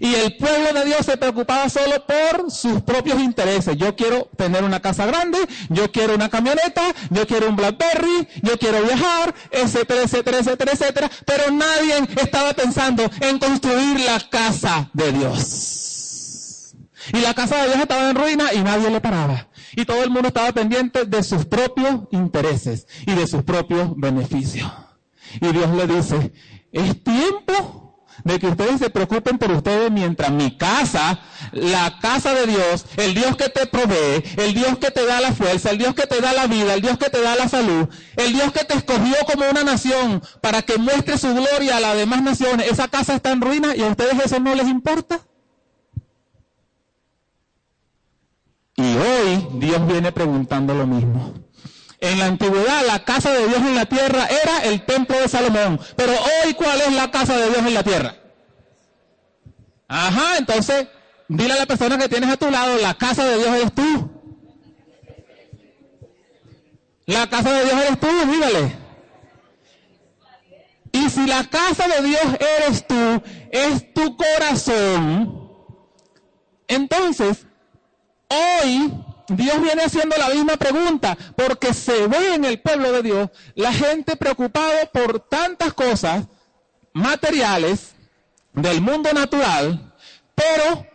[0.00, 3.76] Y el pueblo de Dios se preocupaba solo por sus propios intereses.
[3.76, 8.58] Yo quiero tener una casa grande, yo quiero una camioneta, yo quiero un Blackberry, yo
[8.58, 11.10] quiero viajar, etcétera, etcétera, etcétera, etcétera.
[11.24, 16.74] Pero nadie estaba pensando en construir la casa de Dios.
[17.12, 19.48] Y la casa de Dios estaba en ruina y nadie le paraba.
[19.76, 24.70] Y todo el mundo estaba pendiente de sus propios intereses y de sus propios beneficios.
[25.40, 26.32] Y Dios le dice,
[26.72, 27.83] es tiempo
[28.22, 31.20] de que ustedes se preocupen por ustedes mientras mi casa,
[31.52, 35.32] la casa de Dios, el Dios que te provee, el Dios que te da la
[35.32, 37.88] fuerza, el Dios que te da la vida, el Dios que te da la salud,
[38.16, 41.96] el Dios que te escogió como una nación para que muestre su gloria a las
[41.96, 45.20] demás naciones, esa casa está en ruina y a ustedes eso no les importa.
[48.76, 51.43] Y hoy Dios viene preguntando lo mismo.
[52.04, 55.80] En la antigüedad la casa de Dios en la tierra era el templo de Salomón.
[55.96, 58.14] Pero hoy, ¿cuál es la casa de Dios en la tierra?
[59.88, 60.86] Ajá, entonces,
[61.28, 64.10] dile a la persona que tienes a tu lado, la casa de Dios eres tú.
[67.06, 68.76] La casa de Dios eres tú, dígale.
[70.92, 72.26] Y si la casa de Dios
[72.58, 75.50] eres tú, es tu corazón,
[76.68, 77.46] entonces,
[78.28, 78.92] hoy
[79.28, 83.72] Dios viene haciendo la misma pregunta, porque se ve en el pueblo de Dios la
[83.72, 86.24] gente preocupada por tantas cosas
[86.92, 87.94] materiales
[88.52, 89.94] del mundo natural,
[90.34, 90.86] pero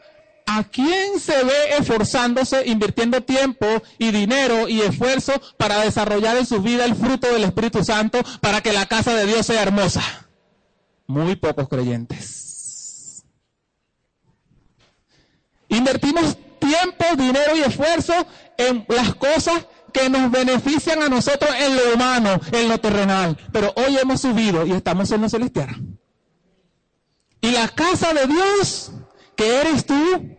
[0.45, 3.65] ¿a quién se ve esforzándose, invirtiendo tiempo
[3.97, 8.61] y dinero y esfuerzo para desarrollar en su vida el fruto del Espíritu Santo para
[8.61, 10.01] que la casa de Dios sea hermosa?
[11.07, 13.23] Muy pocos creyentes.
[15.67, 16.37] Invertimos
[16.69, 18.13] tiempo, dinero y esfuerzo
[18.57, 23.37] en las cosas que nos benefician a nosotros en lo humano, en lo terrenal.
[23.51, 25.75] Pero hoy hemos subido y estamos en lo celestial.
[27.41, 28.91] Y la casa de Dios,
[29.35, 30.37] que eres tú,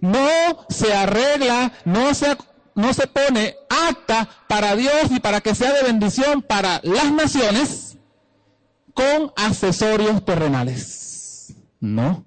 [0.00, 2.36] no se arregla, no se,
[2.74, 3.56] no se pone
[3.88, 7.96] apta para Dios y para que sea de bendición para las naciones
[8.94, 11.54] con accesorios terrenales.
[11.80, 12.24] No.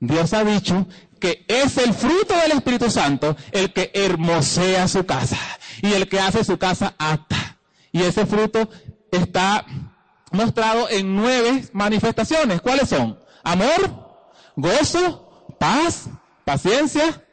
[0.00, 0.86] Dios ha dicho
[1.18, 5.38] que es el fruto del Espíritu Santo el que hermosea su casa
[5.82, 7.58] y el que hace su casa apta.
[7.92, 8.68] Y ese fruto
[9.10, 9.64] está
[10.32, 12.60] mostrado en nueve manifestaciones.
[12.60, 13.18] ¿Cuáles son?
[13.42, 14.26] Amor,
[14.56, 16.08] gozo, paz,
[16.44, 17.24] paciencia,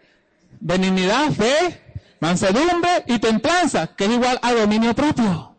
[0.59, 1.81] benignidad, fe,
[2.19, 5.55] mansedumbre y templanza, que es igual a dominio propio.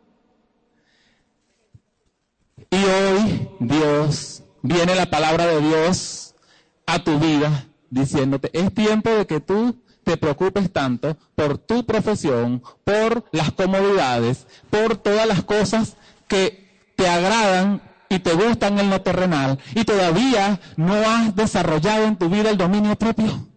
[2.70, 6.34] Y hoy Dios, viene la palabra de Dios
[6.86, 12.62] a tu vida diciéndote, es tiempo de que tú te preocupes tanto por tu profesión,
[12.84, 15.96] por las comodidades, por todas las cosas
[16.28, 22.16] que te agradan y te gustan en lo terrenal y todavía no has desarrollado en
[22.16, 23.48] tu vida el dominio propio.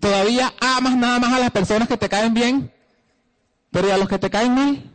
[0.00, 2.72] Todavía amas nada más a las personas que te caen bien,
[3.70, 4.90] pero ¿y a los que te caen mal?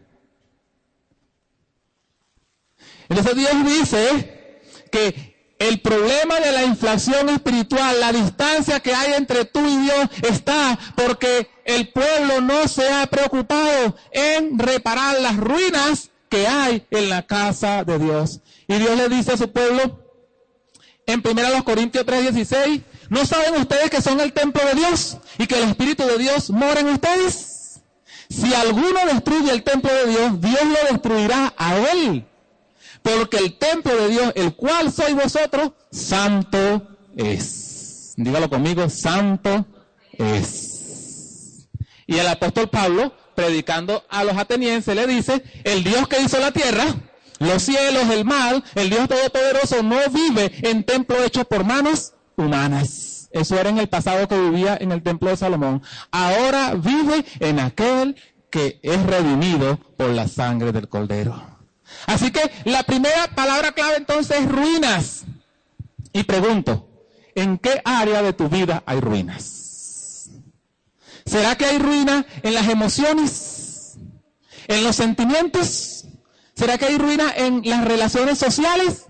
[3.09, 9.45] Entonces Dios dice que el problema de la inflación espiritual, la distancia que hay entre
[9.45, 16.11] tú y Dios está porque el pueblo no se ha preocupado en reparar las ruinas
[16.29, 18.41] que hay en la casa de Dios.
[18.67, 20.03] Y Dios le dice a su pueblo
[21.05, 25.57] en 1 Corintios 3:16, ¿no saben ustedes que son el templo de Dios y que
[25.57, 27.81] el Espíritu de Dios mora en ustedes?
[28.29, 32.27] Si alguno destruye el templo de Dios, Dios lo destruirá a él.
[33.01, 38.13] Porque el templo de Dios, el cual sois vosotros, santo es.
[38.17, 39.65] Dígalo conmigo, santo
[40.11, 41.67] es.
[42.07, 46.51] Y el apóstol Pablo predicando a los atenienses, le dice, el Dios que hizo la
[46.51, 46.85] tierra,
[47.39, 53.29] los cielos, el mar, el Dios Todopoderoso no vive en templo hecho por manos humanas.
[53.31, 55.83] Eso era en el pasado que vivía en el templo de Salomón.
[56.11, 58.15] Ahora vive en aquel
[58.49, 61.56] que es redimido por la sangre del Cordero.
[62.05, 65.23] Así que la primera palabra clave entonces es ruinas.
[66.13, 66.89] Y pregunto,
[67.35, 70.29] ¿en qué área de tu vida hay ruinas?
[71.25, 73.97] ¿Será que hay ruina en las emociones?
[74.67, 76.05] ¿En los sentimientos?
[76.55, 79.05] ¿Será que hay ruina en las relaciones sociales?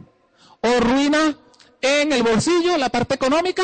[0.62, 1.38] ¿O ruina
[1.82, 3.63] en el bolsillo, la parte económica?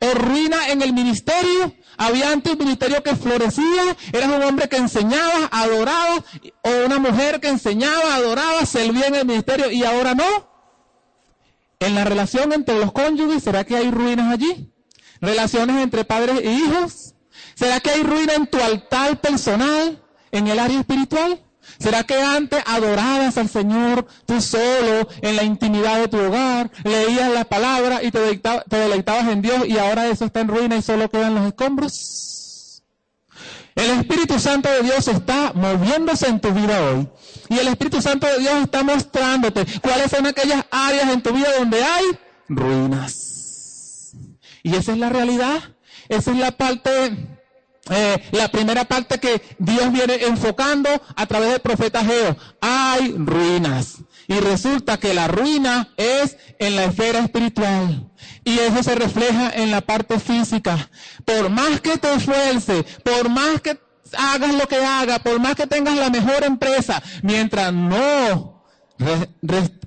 [0.00, 1.74] ¿O ruina en el ministerio?
[1.96, 6.24] Había antes un ministerio que florecía, eras un hombre que enseñaba, adoraba,
[6.62, 10.48] o una mujer que enseñaba, adoraba, servía en el ministerio y ahora no.
[11.78, 14.72] En la relación entre los cónyuges, ¿será que hay ruinas allí?
[15.20, 17.14] Relaciones entre padres e hijos,
[17.60, 21.44] ¿Será que hay ruina en tu altar personal, en el área espiritual?
[21.78, 27.32] ¿Será que antes adorabas al Señor tú solo, en la intimidad de tu hogar, leías
[27.32, 31.08] la palabra y te, deleitabas en Dios y ahora eso está en ruina y solo
[31.08, 32.82] quedan los escombros?
[33.74, 37.08] El Espíritu Santo de Dios está moviéndose en tu vida hoy.
[37.48, 41.48] Y el Espíritu Santo de Dios está mostrándote cuáles son aquellas áreas en tu vida
[41.58, 42.04] donde hay
[42.48, 44.12] ruinas.
[44.62, 45.60] Y esa es la realidad.
[46.08, 47.38] Esa es la parte
[47.90, 52.36] eh, la primera parte que Dios viene enfocando a través del profeta Geo.
[52.60, 53.98] Hay ruinas.
[54.28, 58.08] Y resulta que la ruina es en la esfera espiritual.
[58.44, 60.88] Y eso se refleja en la parte física.
[61.24, 63.78] Por más que te esfuerces, por más que
[64.16, 68.64] hagas lo que hagas, por más que tengas la mejor empresa, mientras no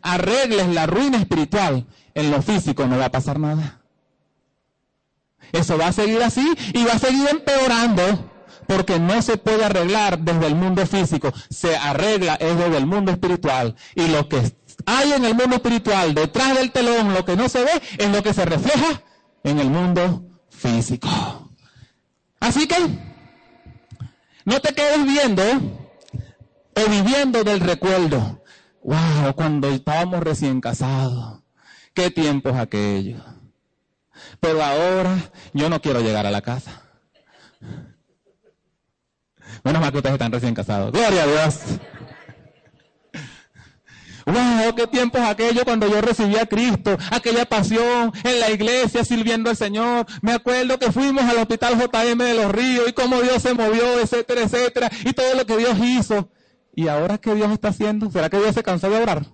[0.02, 3.83] arregles la ruina espiritual, en lo físico no va a pasar nada.
[5.54, 8.32] Eso va a seguir así y va a seguir empeorando
[8.68, 13.76] porque no se puede arreglar desde el mundo físico, se arregla desde el mundo espiritual.
[13.96, 14.42] Y lo que
[14.86, 18.24] hay en el mundo espiritual, detrás del telón, lo que no se ve, es lo
[18.24, 19.04] que se refleja
[19.44, 21.08] en el mundo físico.
[22.40, 22.76] Así que,
[24.46, 25.44] no te quedes viendo
[26.76, 28.44] o viviendo del recuerdo.
[28.84, 31.42] Wow, cuando estábamos recién casados.
[31.94, 33.22] Qué tiempos aquellos.
[34.40, 35.18] Pero ahora
[35.54, 36.82] yo no quiero llegar a la casa.
[39.64, 40.92] Menos mal que ustedes están recién casados.
[40.92, 41.60] Gloria a Dios.
[44.26, 49.50] Wow, qué tiempos aquellos cuando yo recibí a Cristo, aquella pasión en la iglesia sirviendo
[49.50, 50.06] al Señor.
[50.22, 54.00] Me acuerdo que fuimos al hospital JM de los Ríos y cómo Dios se movió,
[54.00, 56.30] etcétera, etcétera, y todo lo que Dios hizo.
[56.74, 58.10] ¿Y ahora qué Dios está haciendo?
[58.10, 59.26] ¿Será que Dios se cansó de orar?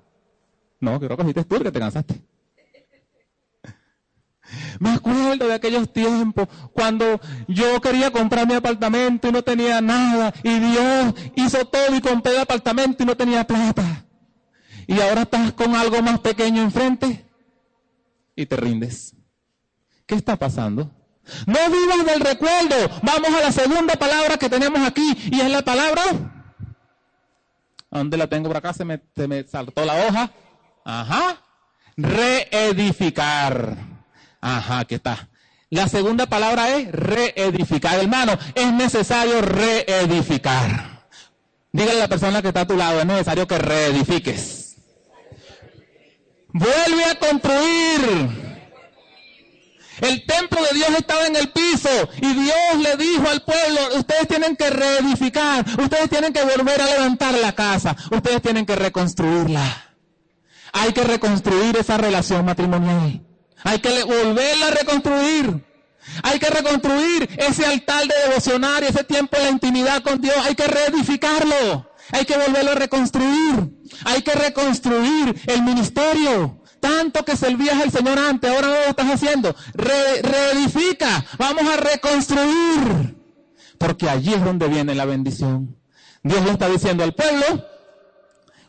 [0.79, 2.21] No, creo que fuiste tú que te cansaste.
[4.79, 10.33] Me acuerdo de aquellos tiempos cuando yo quería comprar mi apartamento y no tenía nada.
[10.43, 14.05] Y Dios hizo todo y compré el apartamento y no tenía plata.
[14.87, 17.25] Y ahora estás con algo más pequeño enfrente
[18.35, 19.15] y te rindes.
[20.05, 20.91] ¿Qué está pasando?
[21.45, 22.75] No vivas del recuerdo.
[23.03, 26.01] Vamos a la segunda palabra que tenemos aquí y es la palabra.
[27.91, 28.73] ¿Dónde la tengo por acá?
[28.73, 30.31] Se me, se me saltó la hoja.
[30.85, 31.43] Ajá.
[31.97, 33.98] Reedificar.
[34.41, 35.29] Ajá, ¿qué está.
[35.69, 37.99] La segunda palabra es reedificar.
[37.99, 41.07] Hermano, es necesario reedificar.
[41.71, 44.75] Dígale a la persona que está a tu lado, es necesario que reedifiques.
[46.51, 48.49] Vuelve a construir.
[50.01, 51.89] El templo de Dios estaba en el piso
[52.21, 56.85] y Dios le dijo al pueblo, ustedes tienen que reedificar, ustedes tienen que volver a
[56.85, 59.95] levantar la casa, ustedes tienen que reconstruirla.
[60.71, 63.28] Hay que reconstruir esa relación matrimonial.
[63.63, 65.65] Hay que volverla a reconstruir.
[66.23, 70.35] Hay que reconstruir ese altar de devocionario, ese tiempo de la intimidad con Dios.
[70.43, 71.89] Hay que reedificarlo.
[72.11, 73.69] Hay que volverlo a reconstruir.
[74.05, 76.61] Hay que reconstruir el ministerio.
[76.79, 79.55] Tanto que servías al Señor antes, ahora no lo estás haciendo.
[79.73, 81.25] reedifica.
[81.37, 83.17] Vamos a reconstruir.
[83.77, 85.77] Porque allí es donde viene la bendición.
[86.23, 87.65] Dios le está diciendo al pueblo,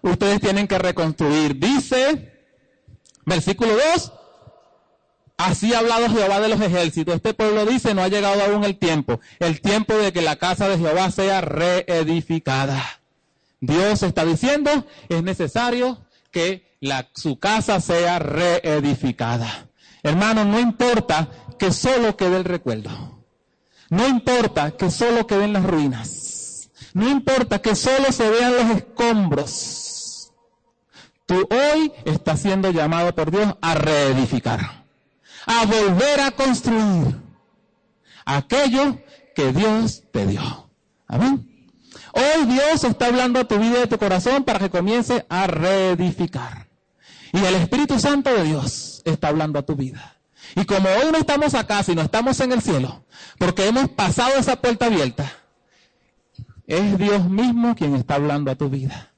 [0.03, 1.59] ustedes tienen que reconstruir.
[1.59, 2.47] Dice,
[3.27, 4.13] versículo 2,
[5.41, 7.15] Así ha hablado Jehová de los ejércitos.
[7.15, 10.69] Este pueblo dice, no ha llegado aún el tiempo, el tiempo de que la casa
[10.69, 13.01] de Jehová sea reedificada.
[13.59, 14.71] Dios está diciendo,
[15.09, 15.99] es necesario
[16.31, 19.69] que la, su casa sea reedificada.
[20.03, 22.91] Hermano, no importa que solo quede el recuerdo.
[23.89, 26.69] No importa que solo queden las ruinas.
[26.93, 30.33] No importa que solo se vean los escombros.
[31.25, 34.80] Tú hoy estás siendo llamado por Dios a reedificar
[35.47, 37.17] a volver a construir
[38.25, 38.99] aquello
[39.35, 40.71] que Dios te dio.
[41.07, 41.47] Amén.
[42.13, 45.47] Hoy Dios está hablando a tu vida y a tu corazón para que comience a
[45.47, 46.69] reedificar.
[47.33, 50.17] Y el Espíritu Santo de Dios está hablando a tu vida.
[50.57, 53.05] Y como hoy no estamos acá, sino estamos en el cielo,
[53.39, 55.31] porque hemos pasado esa puerta abierta,
[56.67, 59.13] es Dios mismo quien está hablando a tu vida.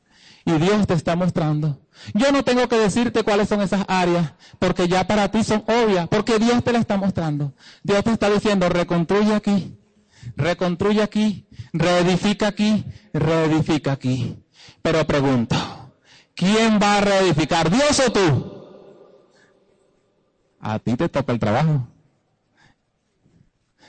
[0.44, 1.80] Y Dios te está mostrando
[2.14, 6.08] yo no tengo que decirte cuáles son esas áreas, porque ya para ti son obvias,
[6.08, 7.54] porque Dios te las está mostrando.
[7.82, 9.78] Dios te está diciendo, reconstruye aquí,
[10.36, 14.36] reconstruye aquí, reedifica aquí, reedifica aquí.
[14.82, 15.56] Pero pregunto,
[16.34, 18.52] ¿quién va a reedificar, Dios o tú?
[20.60, 21.88] A ti te toca el trabajo.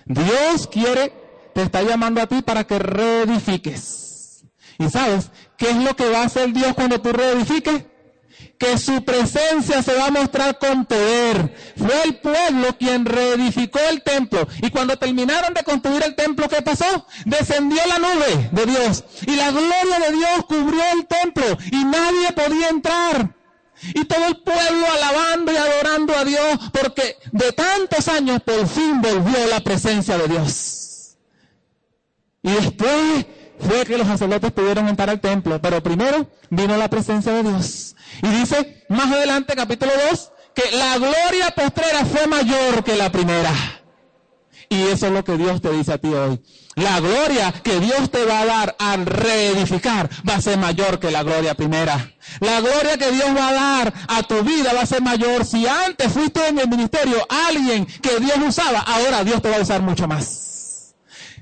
[0.05, 1.13] Dios quiere,
[1.53, 4.43] te está llamando a ti para que reedifiques.
[4.77, 7.85] ¿Y sabes qué es lo que va a hacer Dios cuando tú reedifiques?
[8.63, 11.53] Que su presencia se va a mostrar con poder.
[11.75, 14.47] Fue el pueblo quien reedificó el templo.
[14.61, 17.05] Y cuando terminaron de construir el templo, ¿qué pasó?
[17.25, 19.03] Descendió la nube de Dios.
[19.27, 21.43] Y la gloria de Dios cubrió el templo.
[21.71, 23.35] Y nadie podía entrar.
[23.93, 29.01] Y todo el pueblo alabando y adorando a Dios porque de tantos años por fin
[29.01, 31.17] volvió la presencia de Dios.
[32.41, 33.25] Y después
[33.59, 37.92] fue que los sacerdotes pudieron entrar al templo, pero primero vino la presencia de Dios.
[38.21, 43.51] Y dice más adelante, capítulo 2, que la gloria postrera fue mayor que la primera.
[44.69, 46.41] Y eso es lo que Dios te dice a ti hoy.
[46.75, 51.11] La gloria que Dios te va a dar al reedificar va a ser mayor que
[51.11, 52.11] la gloria primera.
[52.39, 55.45] La gloria que Dios va a dar a tu vida va a ser mayor.
[55.45, 59.61] Si antes fuiste en el ministerio alguien que Dios usaba, ahora Dios te va a
[59.61, 60.95] usar mucho más.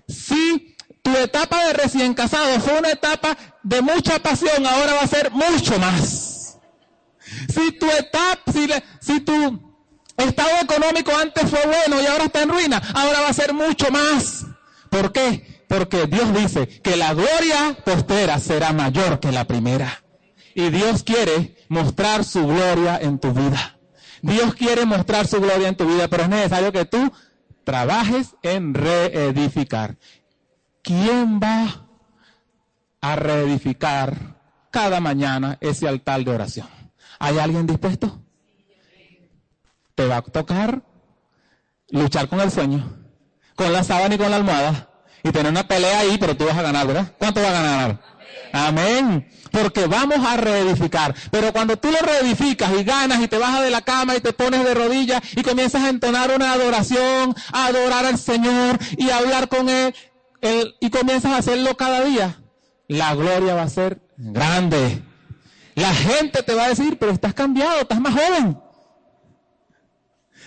[0.10, 5.08] Si tu etapa de recién casado fue una etapa de mucha pasión, ahora va a
[5.08, 6.31] ser mucho más.
[7.54, 8.68] Si tu etapa, si,
[9.00, 9.74] si tu
[10.18, 13.90] estado económico antes fue bueno y ahora está en ruina, ahora va a ser mucho
[13.92, 14.46] más.
[14.90, 15.64] ¿Por qué?
[15.68, 20.04] Porque Dios dice que la gloria postera será mayor que la primera.
[20.54, 23.78] Y Dios quiere mostrar su gloria en tu vida.
[24.22, 27.12] Dios quiere mostrar su gloria en tu vida, pero es necesario que tú
[27.64, 29.96] trabajes en reedificar.
[30.82, 31.88] ¿quién va
[33.02, 34.16] a reedificar
[34.70, 36.81] cada mañana ese altar de oración?
[37.22, 38.20] ¿Hay alguien dispuesto?
[39.94, 40.82] Te va a tocar
[41.90, 42.98] luchar con el sueño,
[43.56, 44.90] con la sábana y con la almohada,
[45.22, 47.14] y tener una pelea ahí, pero tú vas a ganar, ¿verdad?
[47.20, 48.02] ¿Cuánto vas a ganar?
[48.54, 49.30] Amén.
[49.52, 51.14] Porque vamos a reedificar.
[51.30, 54.34] Pero cuando tú lo reedificas y ganas y te bajas de la cama y te
[54.34, 59.18] pones de rodillas y comienzas a entonar una adoración, a adorar al Señor y a
[59.18, 59.94] hablar con Él,
[60.80, 62.42] y comienzas a hacerlo cada día,
[62.88, 65.04] la gloria va a ser grande.
[65.82, 68.62] La gente te va a decir, pero estás cambiado, estás más joven.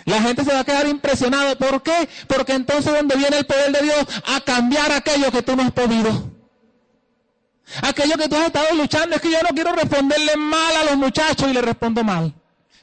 [0.05, 1.57] La gente se va a quedar impresionada.
[1.57, 2.09] ¿Por qué?
[2.29, 5.73] Porque entonces donde viene el poder de Dios a cambiar aquello que tú no has
[5.73, 6.31] podido.
[7.83, 10.97] Aquello que tú has estado luchando es que yo no quiero responderle mal a los
[10.99, 12.33] muchachos y le respondo mal.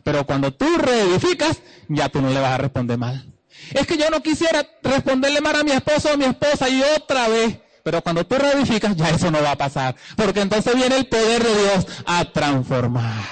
[0.04, 3.32] Pero cuando tú reedificas, ya tú no le vas a responder mal.
[3.72, 6.82] Es que yo no quisiera responderle mal a mi esposo o a mi esposa y
[6.97, 7.60] otra vez.
[7.84, 9.95] Pero cuando tú reedificas, ya eso no va a pasar.
[10.15, 13.23] Porque entonces viene el poder de Dios a transformar.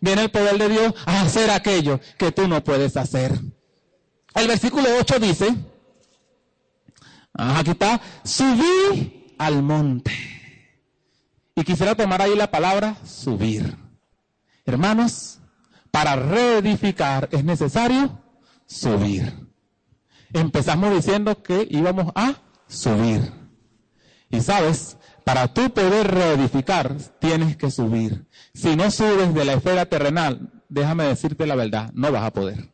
[0.00, 3.38] Viene el poder de Dios a hacer aquello que tú no puedes hacer.
[4.34, 5.54] El versículo 8 dice,
[7.34, 10.12] aquí está, subí al monte.
[11.54, 13.76] Y quisiera tomar ahí la palabra subir.
[14.64, 15.40] Hermanos,
[15.90, 18.22] para reedificar es necesario
[18.66, 19.48] subir.
[20.32, 22.36] Empezamos diciendo que íbamos a
[22.68, 23.39] subir.
[24.30, 28.26] Y sabes, para tú poder reedificar, tienes que subir.
[28.54, 32.70] Si no subes de la esfera terrenal, déjame decirte la verdad, no vas a poder.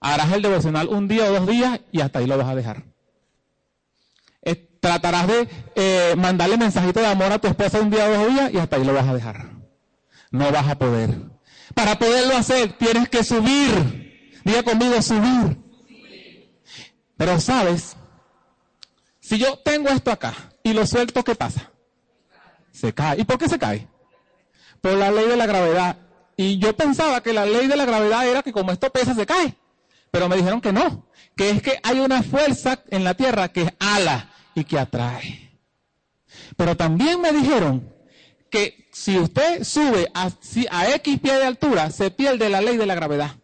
[0.00, 2.84] Harás el devocional un día o dos días y hasta ahí lo vas a dejar.
[4.42, 8.28] Eh, tratarás de eh, mandarle mensajito de amor a tu esposa un día o dos
[8.28, 9.50] días y hasta ahí lo vas a dejar.
[10.30, 11.10] No vas a poder.
[11.74, 14.40] Para poderlo hacer, tienes que subir.
[14.44, 15.58] Diga conmigo, subir.
[17.16, 17.96] Pero sabes,
[19.18, 20.34] si yo tengo esto acá
[20.68, 21.70] y lo suelto, ¿qué pasa?
[22.72, 23.20] Se cae.
[23.20, 23.88] ¿Y por qué se cae?
[24.82, 25.96] Por la ley de la gravedad.
[26.36, 29.24] Y yo pensaba que la ley de la gravedad era que como esto pesa, se
[29.24, 29.54] cae.
[30.10, 31.06] Pero me dijeron que no,
[31.36, 35.58] que es que hay una fuerza en la tierra que es ala y que atrae.
[36.56, 37.92] Pero también me dijeron
[38.50, 40.30] que si usted sube a,
[40.70, 43.36] a X pie de altura, se pierde la ley de la gravedad.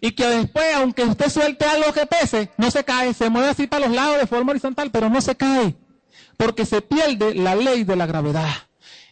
[0.00, 3.66] Y que después, aunque usted suelte algo que pese, no se cae, se mueve así
[3.66, 5.76] para los lados de forma horizontal, pero no se cae.
[6.40, 8.48] Porque se pierde la ley de la gravedad.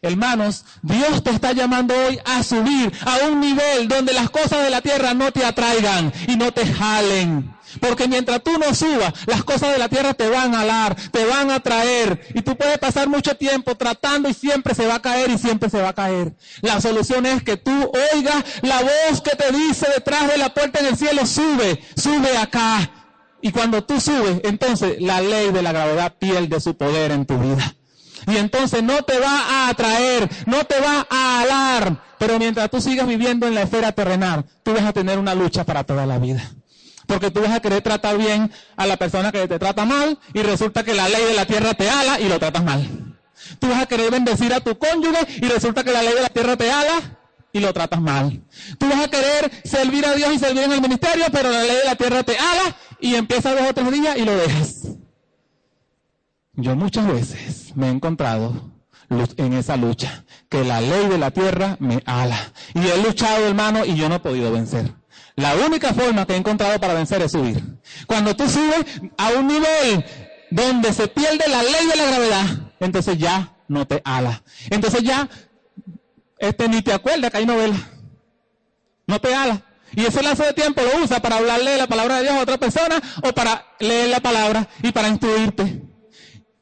[0.01, 4.71] Hermanos, Dios te está llamando hoy a subir a un nivel donde las cosas de
[4.71, 7.55] la tierra no te atraigan y no te jalen.
[7.81, 11.27] Porque mientras tú no subas, las cosas de la tierra te van a alar, te
[11.27, 12.27] van a traer.
[12.35, 15.69] Y tú puedes pasar mucho tiempo tratando y siempre se va a caer y siempre
[15.69, 16.35] se va a caer.
[16.63, 20.81] La solución es que tú oigas la voz que te dice detrás de la puerta
[20.81, 22.91] en el cielo, sube, sube acá.
[23.41, 27.39] Y cuando tú subes, entonces la ley de la gravedad pierde su poder en tu
[27.39, 27.75] vida.
[28.27, 32.03] Y entonces no te va a atraer, no te va a alar.
[32.19, 35.65] Pero mientras tú sigas viviendo en la esfera terrenal, tú vas a tener una lucha
[35.65, 36.43] para toda la vida.
[37.07, 40.43] Porque tú vas a querer tratar bien a la persona que te trata mal y
[40.43, 43.17] resulta que la ley de la tierra te ala y lo tratas mal.
[43.59, 46.29] Tú vas a querer bendecir a tu cónyuge y resulta que la ley de la
[46.29, 47.19] tierra te ala
[47.53, 48.43] y lo tratas mal.
[48.79, 51.77] Tú vas a querer servir a Dios y servir en el ministerio, pero la ley
[51.77, 54.89] de la tierra te ala y empieza dos o tres días y lo dejas.
[56.55, 58.73] Yo muchas veces me he encontrado
[59.37, 62.53] en esa lucha, que la ley de la tierra me ala.
[62.75, 64.93] Y he luchado, hermano, y yo no he podido vencer.
[65.37, 67.63] La única forma que he encontrado para vencer es subir.
[68.07, 68.85] Cuando tú subes
[69.17, 70.05] a un nivel
[70.51, 72.45] donde se pierde la ley de la gravedad,
[72.81, 74.43] entonces ya no te ala.
[74.69, 75.29] Entonces ya,
[76.39, 77.77] este ni te acuerdas que hay novela.
[79.07, 79.63] No te ala.
[79.95, 82.59] Y ese lazo de tiempo lo usa para hablarle la palabra de Dios a otra
[82.59, 85.83] persona o para leer la palabra y para instruirte.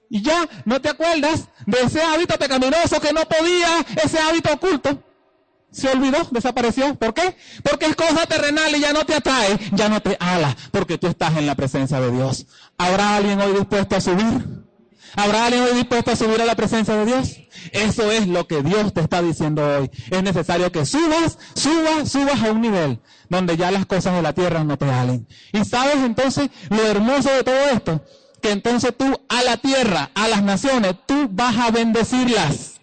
[0.09, 5.03] Y ya no te acuerdas de ese hábito pecaminoso que no podía, ese hábito oculto.
[5.71, 6.95] Se olvidó, desapareció.
[6.95, 7.37] ¿Por qué?
[7.63, 11.07] Porque es cosa terrenal y ya no te atrae, ya no te ala, porque tú
[11.09, 12.47] estás en la presencia de Dios.
[12.79, 14.66] ¿Habrá alguien hoy dispuesto a subir?
[15.17, 17.39] ¿Habrá alguien hoy dispuesto a subir a la presencia de Dios?
[17.73, 19.91] Eso es lo que Dios te está diciendo hoy.
[20.11, 23.01] Es necesario que subas, subas, subas a un nivel
[23.31, 25.27] donde ya las cosas de la tierra no te alen.
[25.53, 28.05] Y sabes entonces lo hermoso de todo esto,
[28.43, 32.75] que entonces tú a la tierra, a las naciones, tú vas a bendecirlas.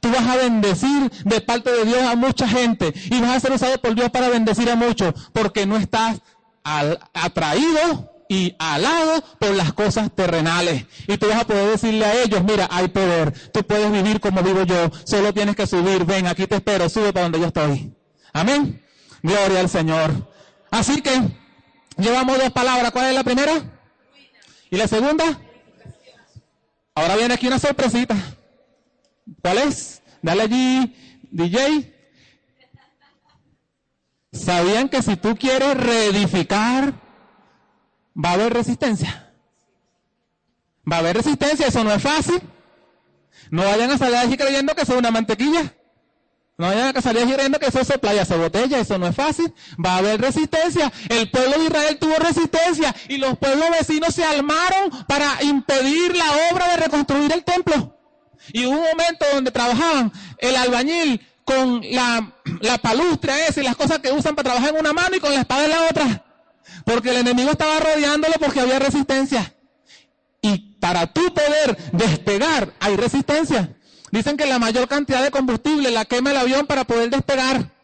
[0.00, 3.52] Tú vas a bendecir de parte de Dios a mucha gente y vas a ser
[3.52, 6.20] usado por Dios para bendecir a muchos porque no estás
[7.14, 10.84] atraído y alado por las cosas terrenales.
[11.06, 14.42] Y tú vas a poder decirle a ellos, mira, hay poder, tú puedes vivir como
[14.42, 17.92] vivo yo, solo tienes que subir, ven, aquí te espero, sube para donde yo estoy.
[18.32, 18.82] Amén.
[19.22, 20.12] Gloria al Señor.
[20.70, 21.20] Así que
[21.96, 22.92] llevamos dos palabras.
[22.92, 23.52] ¿Cuál es la primera?
[24.70, 25.24] ¿Y la segunda?
[26.94, 28.16] Ahora viene aquí una sorpresita.
[29.40, 30.02] ¿Cuál es?
[30.22, 30.94] Dale allí,
[31.30, 31.94] DJ.
[34.32, 36.94] ¿Sabían que si tú quieres reedificar,
[38.22, 39.32] va a haber resistencia?
[40.90, 42.40] Va a haber resistencia, eso no es fácil.
[43.50, 45.72] No vayan a salir allí creyendo que eso es una mantequilla.
[46.56, 49.54] No vayan a salir creyendo que eso es playa, se botella, eso no es fácil.
[49.84, 50.92] Va a haber resistencia.
[51.08, 56.26] El pueblo de Israel tuvo resistencia y los pueblos vecinos se armaron para impedir la
[56.52, 57.96] obra de reconstruir el templo.
[58.52, 63.76] Y hubo un momento donde trabajaban el albañil con la, la palustre esa y las
[63.76, 66.24] cosas que usan para trabajar en una mano y con la espada en la otra.
[66.88, 69.54] Porque el enemigo estaba rodeándolo porque había resistencia.
[70.40, 73.76] Y para tú poder despegar hay resistencia.
[74.10, 77.74] Dicen que la mayor cantidad de combustible la quema el avión para poder despegar.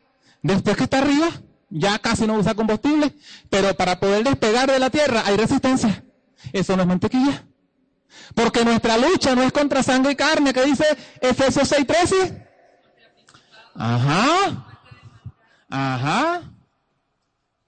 [0.40, 1.28] Después que está arriba,
[1.68, 3.14] ya casi no usa combustible,
[3.50, 6.02] pero para poder despegar de la tierra hay resistencia.
[6.54, 7.44] Eso no es mantequilla.
[8.34, 10.84] Porque nuestra lucha no es contra sangre y carne, que dice
[11.20, 12.46] Efesios 6:13.
[13.74, 14.66] Ajá.
[15.68, 16.53] Ajá.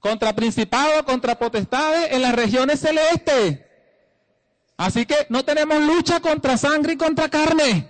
[0.06, 3.58] Contra principados, contra potestades en las regiones celestes.
[4.76, 7.88] Así que no tenemos lucha contra sangre y contra carne.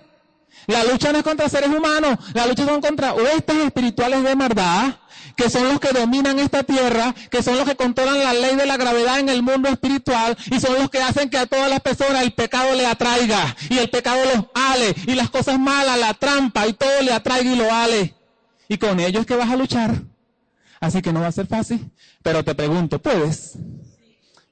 [0.65, 4.95] La lucha no es contra seres humanos, la lucha son contra huestes espirituales de maldad,
[5.35, 8.65] que son los que dominan esta tierra, que son los que controlan la ley de
[8.65, 11.81] la gravedad en el mundo espiritual y son los que hacen que a todas las
[11.81, 16.15] personas el pecado le atraiga y el pecado los ale y las cosas malas, la
[16.15, 18.15] trampa y todo le atraiga y lo ale.
[18.67, 20.01] Y con ellos que vas a luchar.
[20.79, 21.91] Así que no va a ser fácil.
[22.23, 23.57] Pero te pregunto, ¿puedes?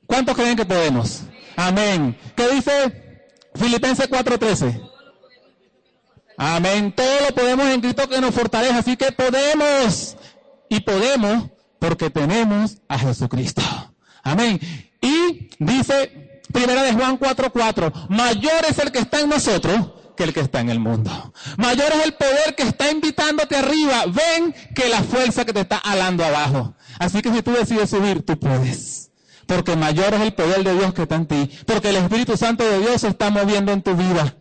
[0.05, 1.23] ¿Cuántos creen que podemos?
[1.55, 2.17] Amén.
[2.36, 4.82] ¿Qué dice Filipenses 4:13?
[6.38, 6.93] Amén.
[6.93, 8.73] Todo lo podemos en Cristo que nos fortalece.
[8.73, 10.17] Así que podemos.
[10.69, 11.49] Y podemos
[11.80, 13.61] porque tenemos a Jesucristo.
[14.23, 14.59] Amén.
[15.01, 20.34] Y dice Primera de Juan 4:4, mayor es el que está en nosotros que el
[20.34, 21.34] que está en el mundo.
[21.57, 24.05] Mayor es el poder que está invitándote arriba.
[24.07, 26.76] Ven que la fuerza que te está alando abajo.
[26.99, 29.11] Así que si tú decides subir, tú puedes.
[29.45, 31.51] Porque mayor es el poder de Dios que está en ti.
[31.66, 34.36] Porque el Espíritu Santo de Dios se está moviendo en tu vida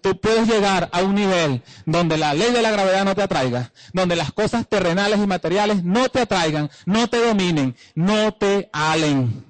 [0.00, 3.72] tú puedes llegar a un nivel donde la ley de la gravedad no te atraiga,
[3.92, 9.44] donde las cosas terrenales y materiales no te atraigan, no te dominen, no te alen.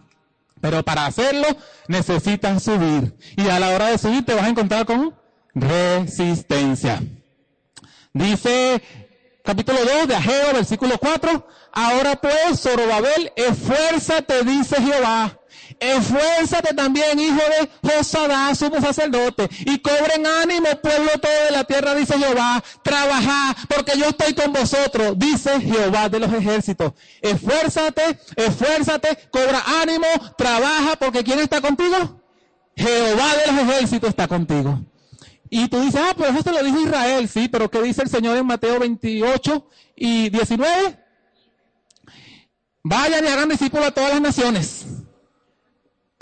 [0.61, 1.47] Pero para hacerlo
[1.89, 3.17] necesitas subir.
[3.37, 5.15] Y a la hora de subir te vas a encontrar con
[5.55, 7.03] resistencia.
[8.13, 8.83] Dice
[9.45, 11.47] capítulo 2 de Ageo, versículo 4.
[11.73, 15.41] Ahora pues, Zorobabel, esfuérzate, dice Jehová,
[15.79, 17.41] Esfuérzate también, hijo
[17.83, 22.63] de Josadá, sumo sacerdote, y cobren ánimo, pueblo todo de la tierra, dice Jehová.
[22.83, 26.93] Trabajad, porque yo estoy con vosotros, dice Jehová de los ejércitos.
[27.23, 32.21] Esfuérzate, esfuérzate, cobra ánimo, trabaja, porque ¿quién está contigo?
[32.77, 34.81] Jehová de los ejércitos está contigo.
[35.51, 38.39] Y tú dices, ah, pues eso lo dijo Israel, sí, pero ¿qué dice el Señor
[38.39, 40.99] en Mateo 28 y 19?
[42.83, 44.87] Vayan y hagan discípulos a todas las naciones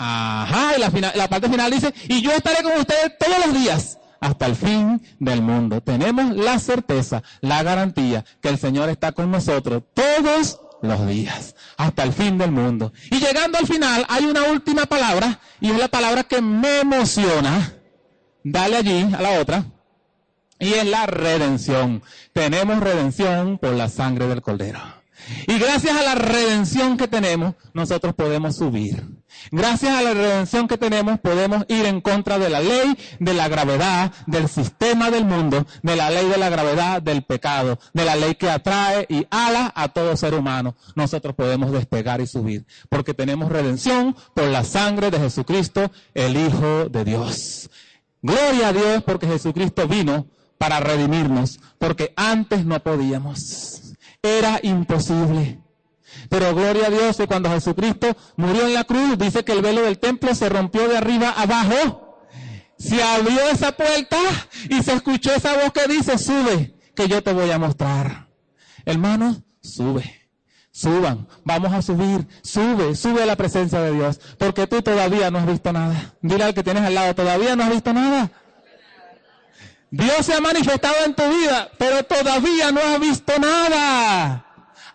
[0.01, 3.97] Ajá, y la, la parte final dice, y yo estaré con ustedes todos los días
[4.21, 5.81] hasta el fin del mundo.
[5.81, 12.03] Tenemos la certeza, la garantía que el Señor está con nosotros todos los días, hasta
[12.03, 12.93] el fin del mundo.
[13.11, 17.73] Y llegando al final, hay una última palabra, y es la palabra que me emociona.
[18.43, 19.65] Dale allí a la otra.
[20.59, 22.03] Y es la redención.
[22.33, 24.79] Tenemos redención por la sangre del Cordero.
[25.47, 29.05] Y gracias a la redención que tenemos, nosotros podemos subir.
[29.51, 33.47] Gracias a la redención que tenemos, podemos ir en contra de la ley, de la
[33.47, 38.15] gravedad, del sistema del mundo, de la ley de la gravedad, del pecado, de la
[38.15, 40.75] ley que atrae y ala a todo ser humano.
[40.95, 46.89] Nosotros podemos despegar y subir, porque tenemos redención por la sangre de Jesucristo, el Hijo
[46.89, 47.69] de Dios.
[48.21, 53.79] Gloria a Dios porque Jesucristo vino para redimirnos, porque antes no podíamos
[54.21, 55.59] era imposible.
[56.29, 59.81] Pero gloria a Dios que cuando Jesucristo murió en la cruz, dice que el velo
[59.81, 62.27] del templo se rompió de arriba abajo.
[62.77, 64.17] Se abrió esa puerta
[64.69, 68.29] y se escuchó esa voz que dice, sube, que yo te voy a mostrar.
[68.85, 70.18] Hermanos, sube.
[70.79, 75.39] Suban, vamos a subir, sube, sube a la presencia de Dios, porque tú todavía no
[75.39, 76.13] has visto nada.
[76.21, 78.31] Dile al que tienes al lado, todavía no has visto nada.
[79.91, 84.45] Dios se ha manifestado en tu vida, pero todavía no has visto nada.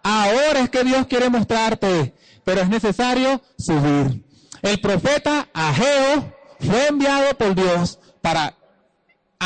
[0.03, 2.14] Ahora es que Dios quiere mostrarte,
[2.45, 4.24] pero es necesario subir.
[4.62, 8.55] El profeta Ageo fue enviado por Dios para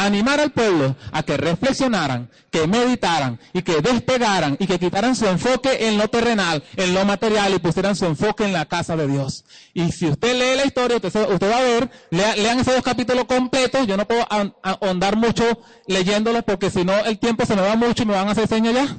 [0.05, 5.27] animar al pueblo a que reflexionaran, que meditaran y que despegaran y que quitaran su
[5.27, 9.07] enfoque en lo terrenal, en lo material y pusieran su enfoque en la casa de
[9.07, 9.45] Dios.
[9.75, 13.87] Y si usted lee la historia, usted, va a ver, lean esos dos capítulos completos,
[13.87, 14.27] yo no puedo
[14.63, 15.45] ahondar mucho
[15.87, 18.49] leyéndolos porque si no el tiempo se me va mucho y me van a hacer
[18.49, 18.97] señas ya.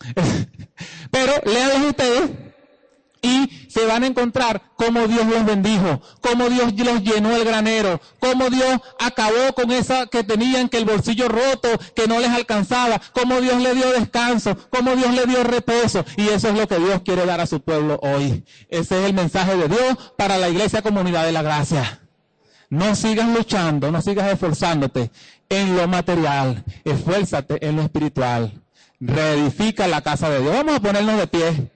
[1.10, 2.30] Pero léanlos ustedes
[3.22, 8.00] y se van a encontrar cómo Dios los bendijo, cómo Dios los llenó el granero,
[8.18, 13.00] cómo Dios acabó con esa que tenían que el bolsillo roto, que no les alcanzaba,
[13.12, 16.04] cómo Dios le dio descanso, cómo Dios le dio reposo.
[16.16, 18.44] Y eso es lo que Dios quiere dar a su pueblo hoy.
[18.68, 22.00] Ese es el mensaje de Dios para la iglesia comunidad de la gracia.
[22.70, 25.10] No sigas luchando, no sigas esforzándote
[25.48, 28.62] en lo material, esfuérzate en lo espiritual.
[29.00, 30.54] Reedifica la casa de Dios.
[30.54, 31.70] Vamos a ponernos de pie.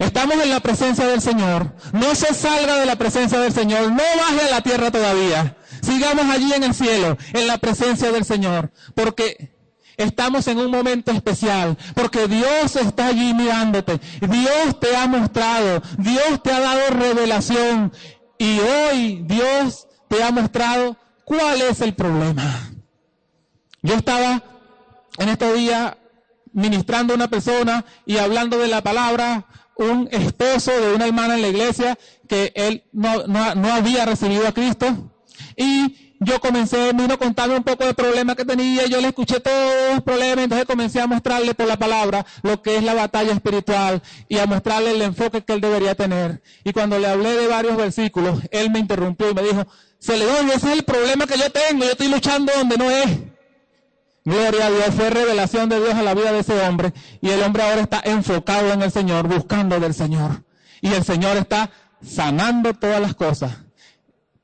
[0.00, 1.74] Estamos en la presencia del Señor.
[1.92, 3.92] No se salga de la presencia del Señor.
[3.92, 5.58] No baje a la tierra todavía.
[5.82, 8.72] Sigamos allí en el cielo, en la presencia del Señor.
[8.94, 9.54] Porque
[9.98, 11.76] estamos en un momento especial.
[11.94, 14.00] Porque Dios está allí mirándote.
[14.22, 15.82] Dios te ha mostrado.
[15.98, 17.92] Dios te ha dado revelación.
[18.38, 20.96] Y hoy Dios te ha mostrado
[21.26, 22.70] cuál es el problema.
[23.82, 24.42] Yo estaba
[25.18, 25.94] en estos días
[26.54, 29.46] ministrando a una persona y hablando de la palabra
[29.80, 34.46] un esposo de una hermana en la iglesia que él no, no, no había recibido
[34.46, 35.10] a Cristo
[35.56, 39.40] y yo comencé, vino a contarme un poco de problemas que tenía, yo le escuché
[39.40, 43.32] todos los problemas, entonces comencé a mostrarle por la palabra lo que es la batalla
[43.32, 46.42] espiritual y a mostrarle el enfoque que él debería tener.
[46.62, 49.66] Y cuando le hablé de varios versículos, él me interrumpió y me dijo,
[49.98, 53.08] Celedonio, ese es el problema que yo tengo, yo estoy luchando donde no es.
[54.30, 57.42] Gloria a Dios, fue revelación de Dios a la vida de ese hombre y el
[57.42, 60.44] hombre ahora está enfocado en el Señor, buscando del Señor.
[60.80, 61.70] Y el Señor está
[62.02, 63.58] sanando todas las cosas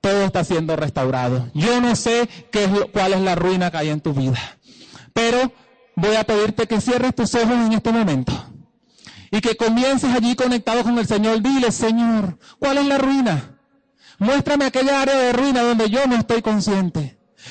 [0.07, 1.51] todo está siendo restaurado.
[1.53, 4.39] Yo no sé qué es cuál es la ruina que hay en tu vida,
[5.13, 5.53] pero
[5.97, 8.33] voy a pedirte que cierres tus ojos en este momento
[9.33, 11.43] y que comiences allí conectado con el Señor.
[11.43, 13.59] Dile, Señor, ¿cuál es la ruina?
[14.21, 17.16] Muéstrame aquella área de ruina donde yo no estoy consciente.